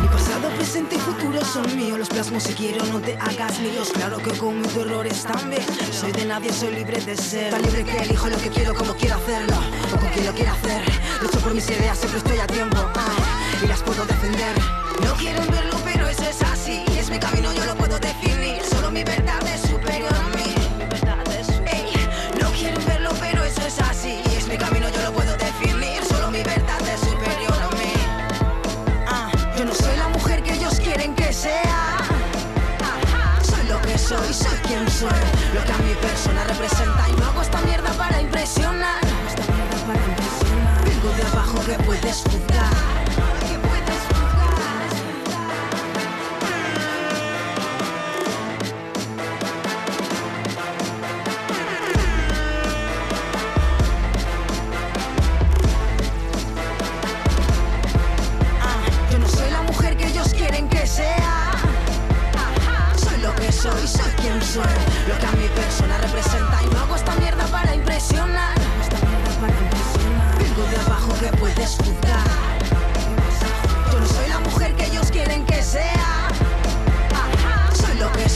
Mi 0.00 0.08
pasado, 0.08 0.48
presente 0.56 0.94
y 0.94 0.98
futuro 0.98 1.44
son 1.44 1.76
míos. 1.76 1.98
Los 1.98 2.08
plasmos 2.08 2.44
si 2.44 2.54
quiero, 2.54 2.84
no 2.86 3.00
te 3.00 3.16
hagas 3.18 3.58
míos. 3.58 3.90
Claro 3.92 4.18
que 4.18 4.30
cometo 4.38 4.82
errores 4.82 5.24
también. 5.24 5.64
Soy 5.90 6.12
de 6.12 6.26
nadie, 6.26 6.52
soy 6.52 6.74
libre 6.74 7.00
de 7.00 7.16
ser. 7.16 7.50
Tan 7.50 7.62
libre 7.62 7.84
que 7.84 7.96
elijo 7.98 8.28
lo 8.28 8.36
que 8.36 8.50
quiero, 8.50 8.74
como 8.74 8.94
quiero 8.94 9.16
hacerlo. 9.16 9.56
O 9.94 9.98
con 9.98 10.08
quien 10.10 10.26
lo 10.26 10.32
quiero 10.32 10.52
hacer. 10.52 10.82
Lucho 11.22 11.40
por 11.40 11.54
mis 11.54 11.68
ideas, 11.68 11.98
siempre 11.98 12.18
estoy 12.18 12.38
a 12.38 12.46
tiempo. 12.46 12.78
y 13.62 13.66
las 13.66 13.82
puedo 13.82 14.06
defender. 14.06 14.54
No 15.02 15.12
quieren 15.14 15.50
verlo, 15.50 15.76
pero 15.84 16.06
eso 16.06 16.22
es 16.22 16.40
así. 16.42 16.84
Es 16.96 17.10
mi 17.10 17.18
camino, 17.18 17.52
yo 17.52 17.64
lo 17.64 17.74
puedo 17.74 17.98
definir. 17.98 18.62
Solo 18.70 18.92
mi 18.92 19.02
verdad 19.02 19.45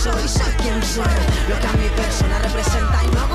Soy 0.03 0.27
soy 0.27 0.51
quien 0.63 0.83
soy. 0.83 1.05
Lo 1.47 1.61
que 1.61 1.67
a 1.67 1.73
mi 1.75 1.89
persona 1.91 2.39
representa. 2.39 3.05
Y 3.05 3.09
no 3.09 3.30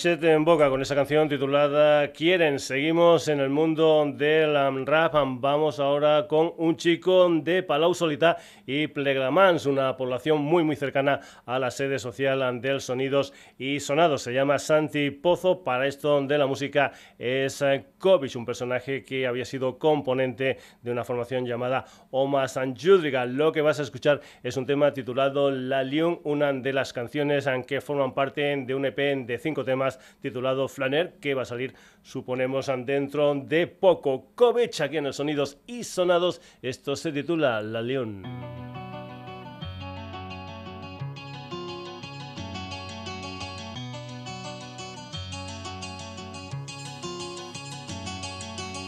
Machete 0.00 0.32
en 0.32 0.46
boca 0.46 0.70
con 0.70 0.80
esa 0.80 0.94
canción 0.94 1.28
titulada 1.28 2.10
Quieren. 2.12 2.58
Seguimos 2.58 3.28
en 3.28 3.38
el 3.38 3.50
mundo 3.50 4.10
del 4.10 4.86
rap. 4.86 5.12
Vamos 5.12 5.78
ahora 5.78 6.26
con 6.26 6.54
un 6.56 6.78
chico 6.78 7.28
de 7.28 7.62
Palau 7.62 7.92
Solita 7.92 8.38
y 8.64 8.86
Plegramans, 8.86 9.66
una 9.66 9.98
población 9.98 10.40
muy 10.40 10.64
muy 10.64 10.74
cercana 10.76 11.20
a 11.44 11.58
la 11.58 11.70
sede 11.70 11.98
social 11.98 12.62
del 12.62 12.80
Sonidos 12.80 13.34
y 13.58 13.78
Sonados. 13.80 14.22
Se 14.22 14.32
llama 14.32 14.58
Santi 14.58 15.10
Pozo. 15.10 15.62
Para 15.62 15.86
esto 15.86 16.22
de 16.22 16.38
la 16.38 16.46
música 16.46 16.92
es 17.18 17.62
Kovic, 17.98 18.36
un 18.36 18.46
personaje 18.46 19.04
que 19.04 19.26
había 19.26 19.44
sido 19.44 19.78
componente 19.78 20.56
de 20.80 20.92
una 20.92 21.04
formación 21.04 21.44
llamada 21.44 21.84
Oma 22.10 22.48
San 22.48 22.74
Judriga. 22.74 23.26
Lo 23.26 23.52
que 23.52 23.60
vas 23.60 23.80
a 23.80 23.82
escuchar 23.82 24.22
es 24.42 24.56
un 24.56 24.64
tema 24.64 24.94
titulado 24.94 25.50
La 25.50 25.82
Lion, 25.82 26.20
una 26.24 26.54
de 26.54 26.72
las 26.72 26.94
canciones 26.94 27.46
que 27.66 27.82
forman 27.82 28.14
parte 28.14 28.64
de 28.64 28.74
un 28.74 28.86
EP 28.86 29.26
de 29.26 29.38
cinco 29.38 29.62
temas 29.62 29.89
titulado 30.20 30.68
Flaner, 30.68 31.14
que 31.20 31.34
va 31.34 31.42
a 31.42 31.46
salir, 31.46 31.74
suponemos, 32.02 32.70
dentro 32.84 33.34
de 33.34 33.66
poco. 33.66 34.32
Covech 34.34 34.80
aquí 34.80 34.98
en 34.98 35.04
los 35.04 35.16
sonidos 35.16 35.58
y 35.66 35.84
sonados. 35.84 36.40
Esto 36.62 36.96
se 36.96 37.12
titula 37.12 37.62
La 37.62 37.82
León. 37.82 38.22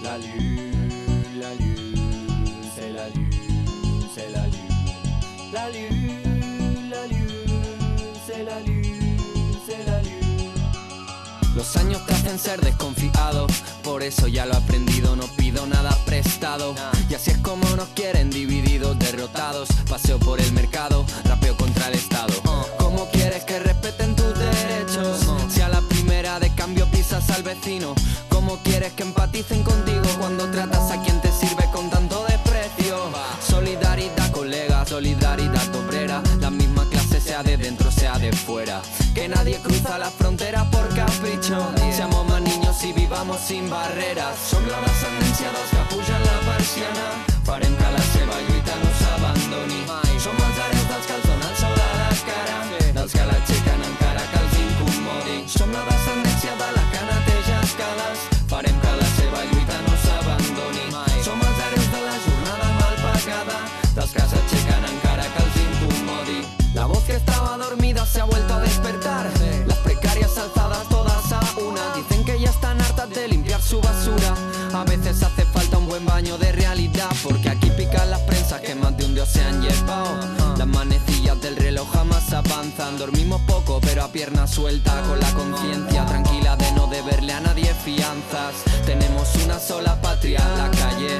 La 0.02 0.18
lune, 0.18 1.40
la 1.40 1.54
lune, 1.54 2.62
c'est 2.74 2.92
la 2.92 3.08
lune, 3.08 3.30
c'est 4.14 4.30
la 4.30 4.44
lune, 4.46 5.52
la 5.52 5.70
lune. 5.70 6.01
Los 11.62 11.76
años 11.76 12.04
te 12.06 12.12
hacen 12.12 12.40
ser 12.40 12.60
desconfiado, 12.60 13.46
por 13.84 14.02
eso 14.02 14.26
ya 14.26 14.46
lo 14.46 14.54
he 14.54 14.56
aprendido, 14.56 15.14
no 15.14 15.28
pido 15.36 15.64
nada 15.64 15.96
prestado. 16.04 16.74
Y 17.08 17.14
así 17.14 17.30
es 17.30 17.38
como 17.38 17.64
nos 17.76 17.86
quieren 17.90 18.30
divididos, 18.30 18.98
derrotados. 18.98 19.68
Paseo 19.88 20.18
por 20.18 20.40
el 20.40 20.52
mercado, 20.54 21.06
rapeo 21.22 21.56
contra 21.56 21.86
el 21.86 21.94
Estado. 21.94 22.34
¿Cómo 22.78 23.08
quieres 23.12 23.44
que 23.44 23.60
respeten 23.60 24.16
tus 24.16 24.36
derechos? 24.36 25.20
Si 25.50 25.60
a 25.60 25.68
la 25.68 25.80
primera 25.82 26.40
de 26.40 26.52
cambio 26.56 26.90
pisas 26.90 27.30
al 27.30 27.44
vecino, 27.44 27.94
¿cómo 28.28 28.58
quieres 28.64 28.92
que 28.94 29.04
empaticen 29.04 29.62
contigo 29.62 30.02
cuando 30.18 30.50
tratas 30.50 30.90
a 30.90 31.00
quien 31.00 31.20
te 31.20 31.30
sirve 31.30 31.70
con 31.72 31.88
tanto 31.90 32.24
desprecio? 32.26 32.96
Solidaridad, 33.48 34.32
colega, 34.32 34.84
solidaridad 34.84 35.76
obrera, 35.76 36.24
la 36.40 36.50
misma 36.50 36.88
clase 36.90 37.20
sea 37.20 37.44
de 37.44 37.56
dentro, 37.56 37.92
sea 37.92 38.18
de 38.18 38.32
fuera. 38.32 38.82
Que 39.14 39.28
nadie 39.28 39.58
cruza 39.58 39.98
la 39.98 40.10
frontera 40.10 40.68
por 40.70 40.88
capricho. 41.58 41.96
Seamos 41.96 42.26
más 42.26 42.40
niños 42.40 42.84
y 42.84 42.92
vivamos 42.92 43.40
sin 43.40 43.68
barreras. 43.68 44.36
Som 44.50 44.64
la 44.66 44.80
descendència 44.80 45.50
dels 45.52 45.70
que 45.70 45.82
pugen 45.94 46.22
la 46.24 46.38
persiana. 46.48 47.06
Farem 47.44 47.74
que 47.76 47.88
la 47.96 48.02
seva 48.14 48.36
lluita 48.46 48.74
no 48.82 48.90
s'abandoni. 49.00 49.82
Som 50.24 50.36
els 50.46 50.58
hereus 50.62 50.86
dels 50.88 51.06
que 51.06 51.14
els 51.18 51.26
donen 51.28 51.54
sol 51.60 51.78
a 51.86 51.90
la 52.00 52.10
cara, 52.28 52.56
dels 52.96 53.12
que 53.12 53.24
l'aixequen 53.30 53.80
encara 53.90 54.22
que 54.30 54.38
els 54.42 54.54
incomodi. 54.64 55.36
Som 55.46 55.72
la 55.72 55.84
descendència 55.90 56.52
de 56.62 56.68
la 56.76 56.84
que 56.92 57.00
neteja 57.10 57.60
escales. 57.68 58.18
Farem 58.48 58.76
que 58.84 58.92
la 59.02 59.08
seva 59.18 59.44
lluita 59.50 59.76
no 59.86 59.94
s'abandoni. 60.04 60.86
Som 61.26 61.38
els 61.48 61.58
hereus 61.66 61.88
de 61.94 62.00
la 62.08 62.16
jornada 62.26 62.68
mal 62.80 62.94
pagada, 63.04 63.58
dels 63.96 64.12
que 64.16 64.24
s'aixequen 64.32 64.88
encara 64.94 65.26
que 65.34 65.42
els 65.44 65.56
incomodi. 65.66 66.40
La 66.74 66.86
voz 66.86 67.04
que 67.04 67.16
estaba 67.16 67.56
dormida 67.58 68.06
se 68.06 68.20
ha 68.20 68.24
vuelto 68.24 68.54
a 68.54 68.60
su 73.72 73.80
basura. 73.80 74.34
A 74.74 74.84
veces 74.84 75.22
hace 75.22 75.46
falta 75.46 75.78
un 75.78 75.86
buen 75.88 76.04
baño 76.04 76.36
de 76.36 76.52
realidad, 76.52 77.08
porque 77.22 77.48
aquí 77.48 77.70
pican 77.70 78.10
las 78.10 78.20
prensas 78.20 78.60
que 78.60 78.74
más 78.74 78.94
de 78.98 79.06
un 79.06 79.14
dios 79.14 79.26
se 79.30 79.42
han 79.42 79.62
llevado. 79.62 80.10
Las 80.58 80.66
manecillas 80.66 81.40
del 81.40 81.56
reloj 81.56 81.90
jamás 81.90 82.30
avanzan. 82.34 82.98
Dormimos 82.98 83.40
poco, 83.46 83.80
pero 83.80 84.04
a 84.04 84.08
pierna 84.08 84.46
suelta, 84.46 85.00
con 85.08 85.18
la 85.18 85.30
conciencia 85.32 86.04
tranquila 86.04 86.54
de 86.56 86.70
no 86.72 86.86
deberle 86.88 87.32
a 87.32 87.40
nadie 87.40 87.72
fianzas. 87.82 88.52
Tenemos 88.84 89.26
una 89.42 89.58
sola 89.58 89.98
patria, 90.02 90.40
la 90.58 90.70
calle. 90.70 91.18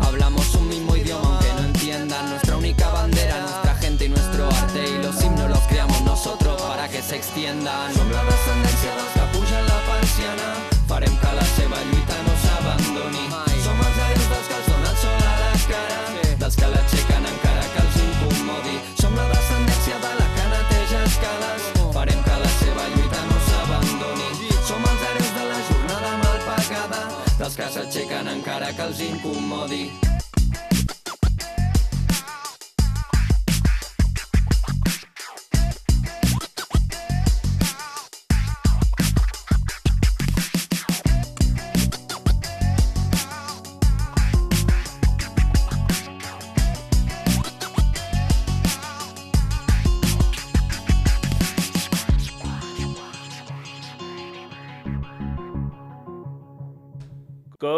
Hablamos 0.00 0.54
un 0.54 0.68
mismo 0.68 0.94
idioma, 0.94 1.30
aunque 1.30 1.52
no 1.52 1.64
entiendan. 1.66 2.30
Nuestra 2.30 2.56
única 2.58 2.88
bandera, 2.90 3.40
nuestra 3.40 3.74
gente 3.74 4.04
y 4.04 4.08
nuestro 4.08 4.46
arte. 4.46 4.88
Y 4.88 5.02
los 5.02 5.20
himnos 5.20 5.50
los 5.50 5.66
creamos 5.66 6.00
nosotros 6.02 6.62
para 6.62 6.88
que 6.88 7.02
se 7.02 7.16
extiendan. 7.16 7.92
Som 7.92 8.08
la 8.12 8.22
descendència 8.22 8.94
dels 8.94 9.12
que 9.14 9.24
pugen 9.34 9.66
la 9.66 9.78
persiana. 9.90 10.77
Farem 10.88 11.14
que 11.20 11.32
la 11.36 11.44
seva 11.52 11.78
lluita 11.84 12.16
no 12.24 12.34
s'abandoni. 12.42 13.26
Som 13.60 13.80
els 13.84 13.98
hereus 14.04 14.28
dels 14.30 14.46
que 14.48 14.56
els 14.56 14.68
dona 14.72 14.88
el 14.88 14.96
sol 15.02 15.26
a 15.30 15.34
la 15.42 15.50
cara, 15.68 15.98
dels 16.40 16.56
que 16.56 16.70
l'aixequen 16.72 17.28
encara 17.32 17.66
que 17.74 17.82
els 17.84 17.98
incomodi. 18.06 18.76
Som 19.02 19.18
la 19.20 19.26
descendència 19.34 20.00
de 20.06 20.12
la 20.20 20.28
que 20.32 20.46
neteja 20.54 21.04
escales. 21.10 21.70
Farem 21.98 22.22
que 22.24 22.40
la 22.44 22.52
seva 22.56 22.88
lluita 22.96 23.24
no 23.28 23.40
s'abandoni. 23.50 24.52
Som 24.70 24.88
els 24.92 25.08
hereus 25.10 25.34
de 25.36 25.48
la 25.52 25.64
jornada 25.70 26.14
mal 26.24 26.38
pagada, 26.48 27.02
dels 27.36 27.60
que 27.60 27.72
s'aixequen 27.76 28.32
encara 28.38 28.72
que 28.72 28.88
els 28.88 29.04
incomodi. 29.12 29.84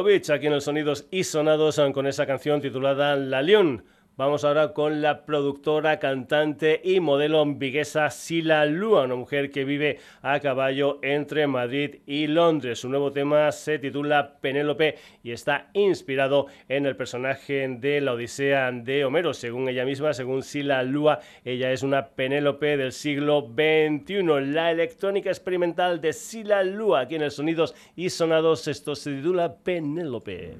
Aquí 0.00 0.46
en 0.46 0.54
los 0.54 0.64
sonidos 0.64 1.06
y 1.10 1.24
sonados 1.24 1.78
con 1.92 2.06
esa 2.06 2.26
canción 2.26 2.62
titulada 2.62 3.16
La 3.16 3.42
León. 3.42 3.84
Vamos 4.20 4.44
ahora 4.44 4.74
con 4.74 5.00
la 5.00 5.24
productora, 5.24 5.98
cantante 5.98 6.78
y 6.84 7.00
modelo 7.00 7.42
viguesa 7.46 8.10
Sila 8.10 8.66
Lua, 8.66 9.04
una 9.04 9.14
mujer 9.14 9.50
que 9.50 9.64
vive 9.64 9.98
a 10.20 10.40
caballo 10.40 10.98
entre 11.00 11.46
Madrid 11.46 12.00
y 12.04 12.26
Londres. 12.26 12.80
Su 12.80 12.90
nuevo 12.90 13.12
tema 13.12 13.50
se 13.50 13.78
titula 13.78 14.34
Penélope 14.42 14.96
y 15.22 15.32
está 15.32 15.70
inspirado 15.72 16.48
en 16.68 16.84
el 16.84 16.96
personaje 16.96 17.66
de 17.66 18.02
la 18.02 18.12
Odisea 18.12 18.70
de 18.72 19.06
Homero. 19.06 19.32
Según 19.32 19.70
ella 19.70 19.86
misma, 19.86 20.12
según 20.12 20.42
Sila 20.42 20.82
Lua, 20.82 21.20
ella 21.42 21.72
es 21.72 21.82
una 21.82 22.08
Penélope 22.08 22.76
del 22.76 22.92
siglo 22.92 23.48
XXI. 23.54 24.22
La 24.52 24.70
electrónica 24.70 25.30
experimental 25.30 26.02
de 26.02 26.12
Sila 26.12 26.62
Lua, 26.62 27.00
aquí 27.00 27.14
en 27.14 27.22
el 27.22 27.30
Sonidos 27.30 27.74
y 27.96 28.10
Sonados, 28.10 28.68
esto 28.68 28.94
se 28.94 29.14
titula 29.14 29.54
Penélope. 29.54 30.58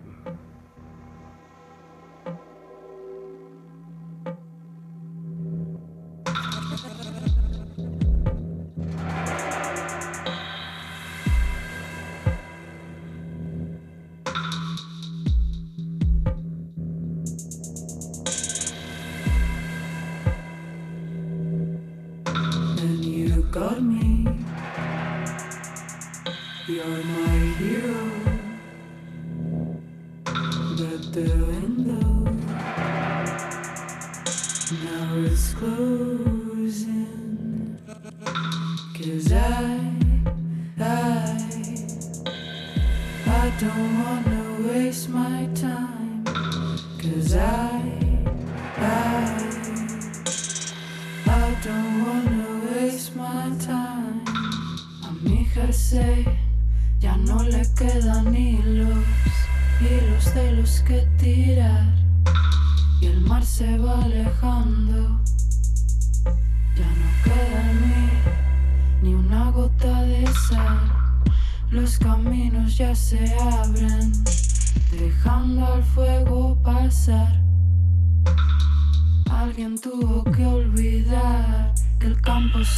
You're 26.81 27.05
my 27.05 27.39
hero. 27.61 28.01
But 30.25 31.13
the 31.13 31.27
window 31.47 31.80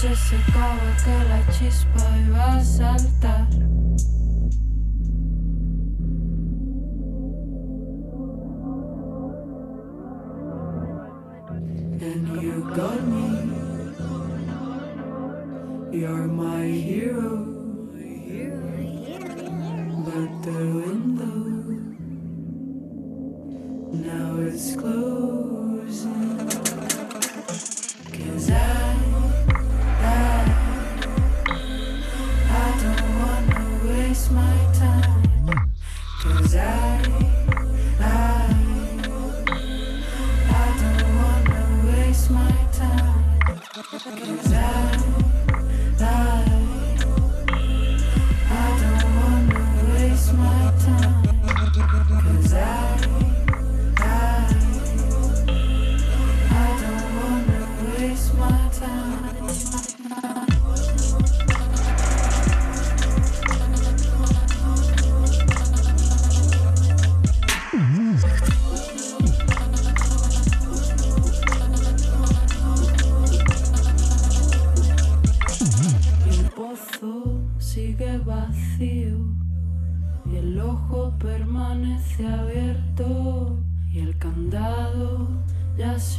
campo 0.03 0.17
se 0.17 0.17
secaba, 0.17 0.97
que 1.05 1.25
la 1.29 1.53
chispa 1.53 2.19
iba 2.27 2.55
a 2.55 2.65
saltar. 2.65 3.22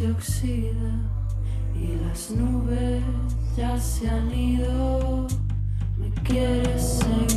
La 0.03 0.13
Lua 2.35 2.99
y 6.05 7.32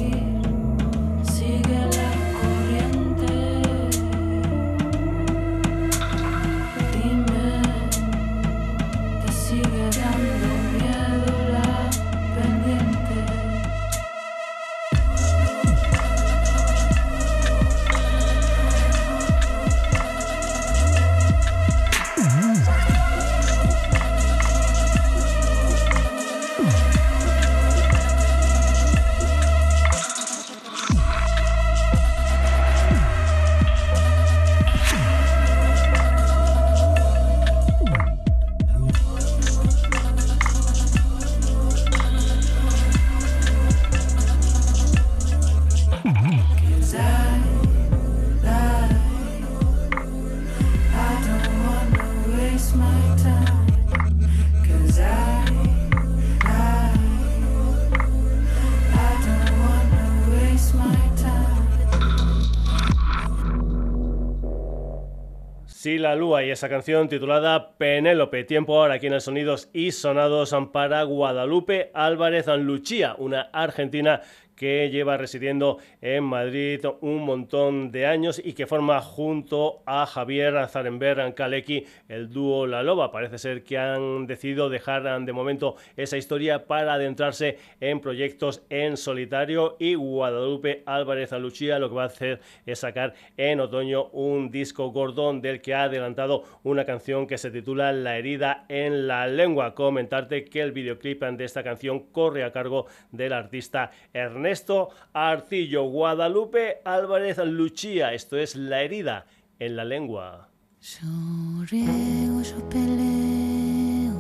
esa 66.51 66.71
canción 66.71 67.09
titulada 67.09 67.77
Penélope. 67.77 68.45
Tiempo 68.45 68.81
ahora 68.81 68.95
aquí 68.95 69.07
en 69.07 69.12
el 69.12 69.21
Sonidos 69.21 69.69
y 69.75 69.93
Sonados 69.93 70.57
para 70.73 71.03
Guadalupe 71.03 71.91
Álvarez 71.93 72.47
Luchía, 72.47 73.14
una 73.19 73.43
argentina 73.53 74.23
que 74.57 74.90
lleva 74.90 75.16
residiendo 75.16 75.78
en 76.00 76.24
Madrid 76.24 76.84
un 77.00 77.24
montón 77.24 77.92
de 77.92 78.07
años 78.07 78.40
y 78.42 78.54
que 78.54 78.66
forma 78.66 79.00
junto 79.00 79.82
a 79.86 80.07
Javier 80.07 80.66
Zarenberg 80.68 81.34
Kaleki 81.34 81.84
el 82.09 82.30
dúo 82.30 82.66
La 82.66 82.82
Loba. 82.82 83.12
Parece 83.12 83.38
ser 83.38 83.62
que 83.62 83.78
han 83.78 84.26
decidido 84.26 84.68
dejar 84.68 84.96
de 85.24 85.32
momento 85.32 85.76
esa 85.96 86.16
historia 86.16 86.66
para 86.66 86.94
adentrarse 86.94 87.59
en 87.80 88.00
proyectos 88.00 88.62
en 88.70 88.96
solitario 88.96 89.76
y 89.78 89.94
Guadalupe 89.94 90.82
Álvarez 90.86 91.32
Aluchía 91.32 91.78
lo 91.78 91.90
que 91.90 91.96
va 91.96 92.04
a 92.04 92.07
hacer 92.07 92.40
es 92.64 92.78
sacar 92.78 93.14
en 93.36 93.61
otoño 93.61 94.07
un 94.07 94.50
disco 94.50 94.90
gordón 94.90 95.42
del 95.42 95.61
que 95.61 95.74
ha 95.74 95.84
adelantado 95.84 96.44
una 96.62 96.86
canción 96.86 97.26
que 97.26 97.36
se 97.36 97.50
titula 97.50 97.92
La 97.92 98.16
herida 98.16 98.64
en 98.68 99.07
la 99.07 99.26
lengua. 99.26 99.74
Comentarte 99.74 100.44
que 100.44 100.62
el 100.62 100.72
videoclip 100.72 101.22
de 101.22 101.44
esta 101.44 101.62
canción 101.62 102.00
corre 102.11 102.42
a 102.42 102.52
cargo 102.52 102.86
del 103.12 103.34
artista 103.34 103.90
Ernesto 104.14 104.45
Ernesto 104.47 104.90
Arcillo, 105.12 105.82
Guadalupe 105.90 106.80
Álvarez 106.84 107.38
Luchía. 107.38 108.14
Esto 108.14 108.38
es 108.38 108.55
La 108.55 108.80
herida 108.80 109.26
en 109.59 109.74
la 109.74 109.84
lengua. 109.84 110.51
Yo 110.80 111.64
riego, 111.68 112.40
yo 112.42 112.68
peleo, 112.68 114.14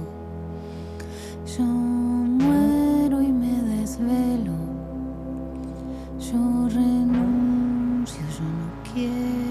yo 1.56 1.62
muero 1.62 3.22
y 3.22 3.30
me 3.30 3.78
desvelo, 3.78 4.56
yo 6.18 6.68
renuncio, 6.74 8.22
yo 8.36 8.42
no 8.42 8.82
quiero, 8.92 9.45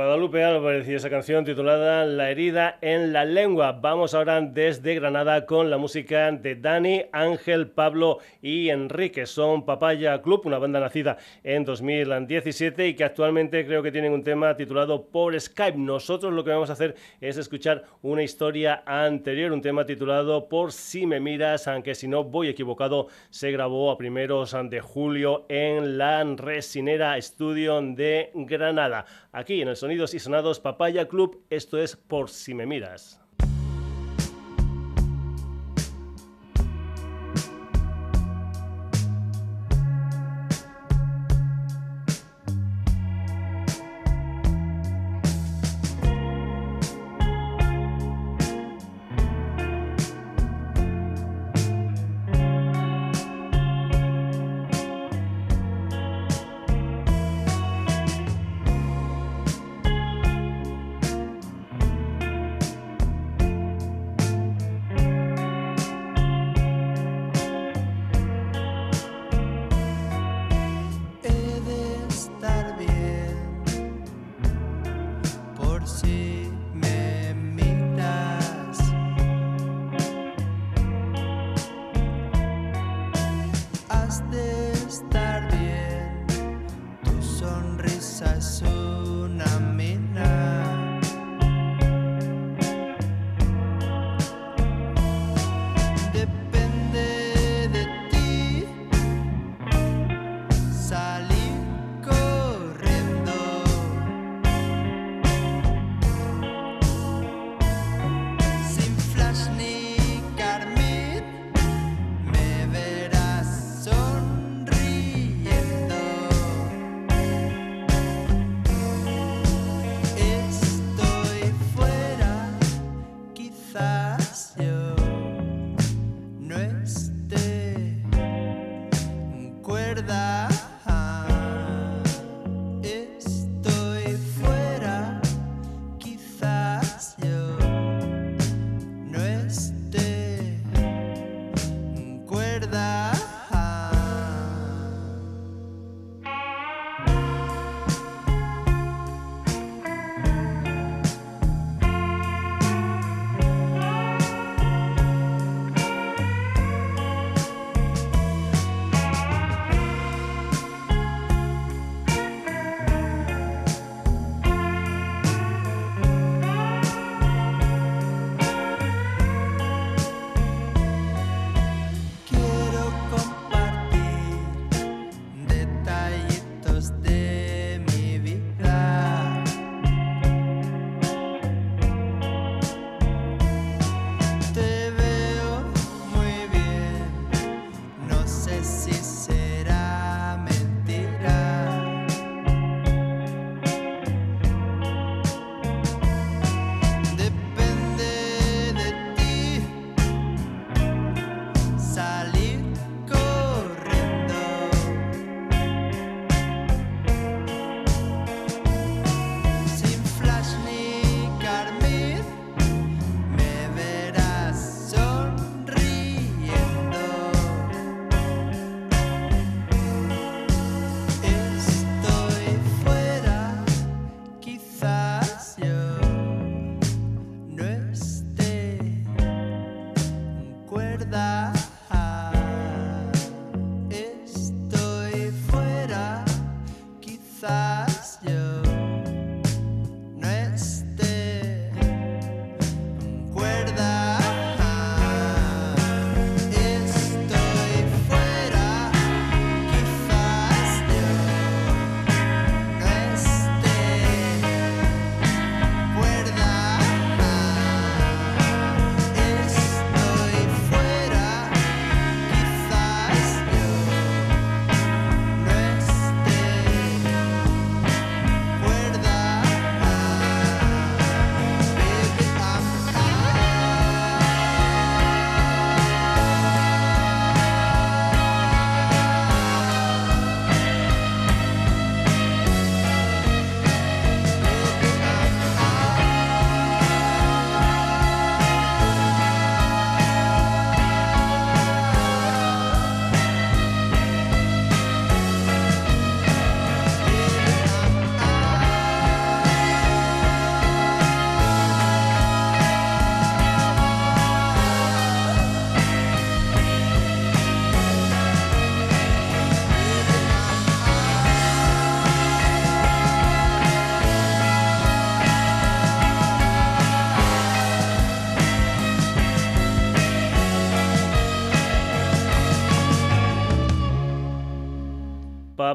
Guadalupe 0.00 0.42
Álvarez 0.42 0.88
y 0.88 0.94
esa 0.94 1.10
canción 1.10 1.44
titulada 1.44 2.06
La 2.06 2.30
herida 2.30 2.78
en 2.80 3.12
la 3.12 3.26
lengua. 3.26 3.72
Vamos 3.72 4.14
ahora 4.14 4.40
desde 4.40 4.94
Granada 4.94 5.44
con 5.44 5.68
la 5.68 5.76
música 5.76 6.32
de 6.32 6.54
Dani, 6.54 7.04
Ángel, 7.12 7.68
Pablo 7.68 8.16
y 8.40 8.70
Enrique. 8.70 9.26
Son 9.26 9.66
Papaya 9.66 10.22
Club, 10.22 10.46
una 10.46 10.56
banda 10.56 10.80
nacida 10.80 11.18
en 11.44 11.66
2017 11.66 12.88
y 12.88 12.94
que 12.94 13.04
actualmente 13.04 13.66
creo 13.66 13.82
que 13.82 13.92
tienen 13.92 14.14
un 14.14 14.24
tema 14.24 14.56
titulado 14.56 15.04
Por 15.04 15.38
Skype. 15.38 15.76
Nosotros 15.76 16.32
lo 16.32 16.44
que 16.44 16.50
vamos 16.50 16.70
a 16.70 16.72
hacer 16.72 16.94
es 17.20 17.36
escuchar 17.36 17.84
una 18.00 18.22
historia 18.22 18.82
anterior, 18.86 19.52
un 19.52 19.60
tema 19.60 19.84
titulado 19.84 20.48
Por 20.48 20.72
si 20.72 21.04
me 21.04 21.20
miras, 21.20 21.68
aunque 21.68 21.94
si 21.94 22.08
no 22.08 22.24
voy 22.24 22.48
equivocado, 22.48 23.08
se 23.28 23.52
grabó 23.52 23.90
a 23.90 23.98
primeros 23.98 24.56
de 24.70 24.80
julio 24.80 25.44
en 25.50 25.98
la 25.98 26.24
Resinera 26.24 27.20
Studio 27.20 27.82
de 27.82 28.30
Granada. 28.32 29.04
Aquí 29.32 29.60
en 29.60 29.68
el 29.68 29.76
Sonidos 29.90 30.14
y 30.14 30.20
Sonados 30.20 30.60
Papaya 30.60 31.08
Club, 31.08 31.44
esto 31.50 31.76
es 31.76 31.96
Por 31.96 32.30
si 32.30 32.54
me 32.54 32.64
miras. 32.64 33.19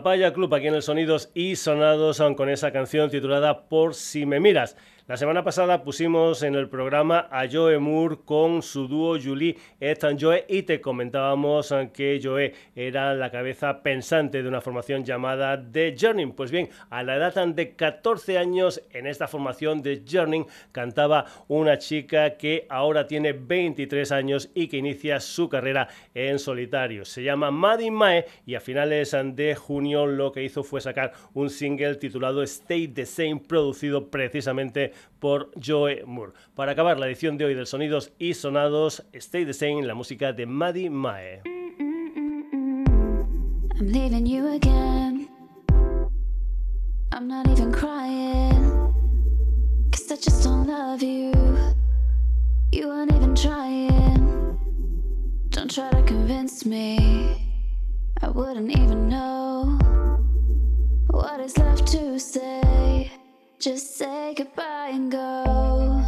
Papaya 0.05 0.33
Club 0.33 0.53
aquí 0.53 0.67
en 0.67 0.75
el 0.75 0.83
Sonidos 0.83 1.31
y 1.33 1.55
Sonados 1.55 2.21
con 2.37 2.47
esa 2.47 2.71
canción 2.71 3.09
titulada 3.09 3.61
Por 3.67 3.95
si 3.95 4.27
me 4.27 4.39
miras. 4.39 4.77
La 5.07 5.17
semana 5.17 5.43
pasada 5.43 5.83
pusimos 5.83 6.41
en 6.41 6.55
el 6.55 6.67
programa 6.67 7.27
a 7.29 7.47
Joe 7.47 7.77
Moore 7.77 8.17
con 8.25 8.63
su 8.63 8.87
dúo 8.87 9.19
Julie 9.23 9.55
et 9.79 10.03
Joe 10.19 10.45
y 10.49 10.63
te 10.63 10.81
comentábamos 10.81 11.71
que 11.93 12.19
Joe 12.23 12.51
era 12.75 13.13
la 13.13 13.29
cabeza 13.29 13.83
pensante 13.83 14.41
de 14.41 14.49
una 14.49 14.61
formación 14.61 15.05
llamada 15.05 15.63
The 15.71 15.95
Journey. 15.95 16.25
Pues 16.31 16.49
bien, 16.49 16.69
a 16.89 17.03
la 17.03 17.17
edad 17.17 17.35
de 17.49 17.75
14 17.75 18.39
años 18.39 18.81
en 18.93 19.05
esta 19.05 19.27
formación 19.27 19.83
de 19.83 20.01
Journey 20.11 20.43
cantaba 20.71 21.25
una 21.49 21.77
chica 21.77 22.35
que 22.35 22.65
ahora 22.67 23.05
tiene 23.05 23.33
23 23.33 24.11
años 24.11 24.49
y 24.55 24.67
que 24.69 24.77
inicia 24.77 25.19
su 25.19 25.49
carrera 25.49 25.87
en 26.15 26.39
solitario. 26.39 27.05
Se 27.05 27.21
llama 27.21 27.51
Maddie 27.51 27.91
Mae 27.91 28.25
y 28.47 28.55
a 28.55 28.59
finales 28.59 29.15
de 29.35 29.53
junio 29.53 30.07
lo 30.07 30.31
que 30.31 30.43
hizo 30.43 30.63
fue 30.63 30.81
sacar 30.81 31.13
un 31.35 31.51
single 31.51 31.97
titulado 31.97 32.41
Stay 32.41 32.87
the 32.87 33.05
Same 33.05 33.43
producido 33.47 34.09
precisamente 34.09 34.94
por 35.19 35.51
Joe 35.63 36.03
Moore. 36.05 36.33
Para 36.55 36.73
acabar 36.73 36.99
la 36.99 37.07
edición 37.07 37.37
de 37.37 37.45
hoy 37.45 37.53
del 37.53 37.67
Sonidos 37.67 38.11
y 38.19 38.33
Sonados, 38.33 39.03
Stay 39.13 39.45
the 39.45 39.53
Same, 39.53 39.83
la 39.83 39.95
música 39.95 40.33
de 40.33 40.45
Maddie 40.45 40.89
Mae. 40.89 41.41
I'm 43.77 43.91
leaving 43.91 44.25
you 44.25 44.47
again. 44.53 45.27
I'm 47.11 47.27
not 47.27 47.47
even 47.49 47.71
crying. 47.71 48.93
Cause 49.91 50.11
I 50.11 50.15
just 50.15 50.43
don't 50.43 50.67
love 50.67 51.01
you. 51.03 51.31
You 52.71 52.89
aren't 52.89 53.13
even 53.13 53.35
trying. 53.35 54.57
Don't 55.49 55.73
try 55.73 55.89
to 55.89 56.03
convince 56.03 56.65
me. 56.65 56.97
I 58.21 58.29
wouldn't 58.29 58.71
even 58.71 59.07
know 59.07 59.77
what 61.09 61.39
is 61.39 61.57
left 61.57 61.87
to 61.87 62.19
say. 62.19 63.11
Just 63.59 63.95
say 63.97 64.33
goodbye 64.35 64.91
and 64.93 65.11
go. 65.11 66.03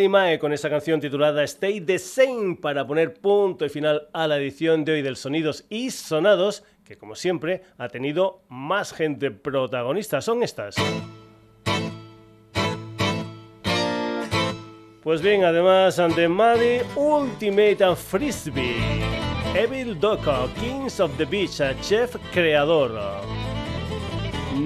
Maddie 0.00 0.08
Mae 0.08 0.38
con 0.38 0.54
esa 0.54 0.70
canción 0.70 0.98
titulada 0.98 1.44
Stay 1.44 1.82
the 1.82 1.98
Same 1.98 2.56
para 2.56 2.86
poner 2.86 3.12
punto 3.12 3.66
y 3.66 3.68
final 3.68 4.08
a 4.14 4.26
la 4.26 4.38
edición 4.38 4.82
de 4.82 4.92
hoy 4.92 5.02
del 5.02 5.16
Sonidos 5.16 5.66
y 5.68 5.90
Sonados, 5.90 6.64
que 6.86 6.96
como 6.96 7.14
siempre 7.14 7.64
ha 7.76 7.88
tenido 7.88 8.40
más 8.48 8.94
gente 8.94 9.30
protagonista. 9.30 10.22
Son 10.22 10.42
estas. 10.42 10.76
Pues 15.02 15.20
bien, 15.20 15.44
además 15.44 16.00
de 16.16 16.28
Maddie, 16.28 16.82
Ultimate 16.96 17.94
Frisbee, 17.94 19.02
Evil 19.54 20.00
Doco, 20.00 20.48
Kings 20.58 20.98
of 20.98 21.14
the 21.18 21.26
Beach, 21.26 21.60
chef 21.82 22.16
creador. 22.32 22.98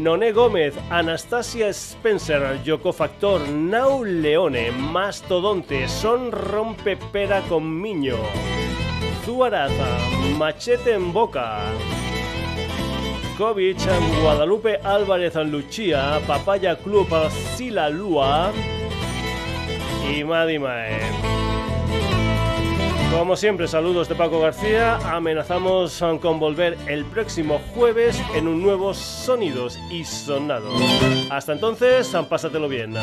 Noné 0.03 0.33
Gómez, 0.33 0.75
Anastasia 0.91 1.69
Spencer, 1.69 2.61
Yoko 2.65 2.93
Factor, 2.93 3.41
Nau 3.49 4.05
Leone, 4.05 4.71
Mastodonte, 4.73 5.89
Son 5.89 6.33
Rompepera 6.33 7.41
con 7.43 7.81
Miño, 7.81 8.17
Zuaraza, 9.25 9.99
Machete 10.37 10.95
en 10.95 11.13
Boca, 11.13 11.61
Kovic, 13.39 13.79
Guadalupe 14.23 14.81
Álvarez 14.83 15.37
Luchía, 15.37 16.21
Papaya 16.27 16.77
Club 16.77 17.09
Sila 17.57 17.89
Lua 17.89 18.53
y 20.11 20.25
Madi 20.25 20.59
Mae. 20.59 21.34
Como 23.13 23.37
siempre, 23.37 23.69
saludos 23.69 24.09
de 24.09 24.15
Paco 24.15 24.41
García. 24.41 24.97
Amenazamos 25.15 26.03
con 26.21 26.39
volver 26.39 26.77
el 26.87 27.05
próximo 27.05 27.61
jueves 27.75 28.21
en 28.35 28.49
un 28.49 28.63
nuevo 28.63 28.93
Sonidos 28.93 29.79
y 29.91 30.05
Sonados. 30.05 30.81
Hasta 31.31 31.53
entonces, 31.53 32.13
pásatelo 32.29 32.69
bien. 32.69 32.95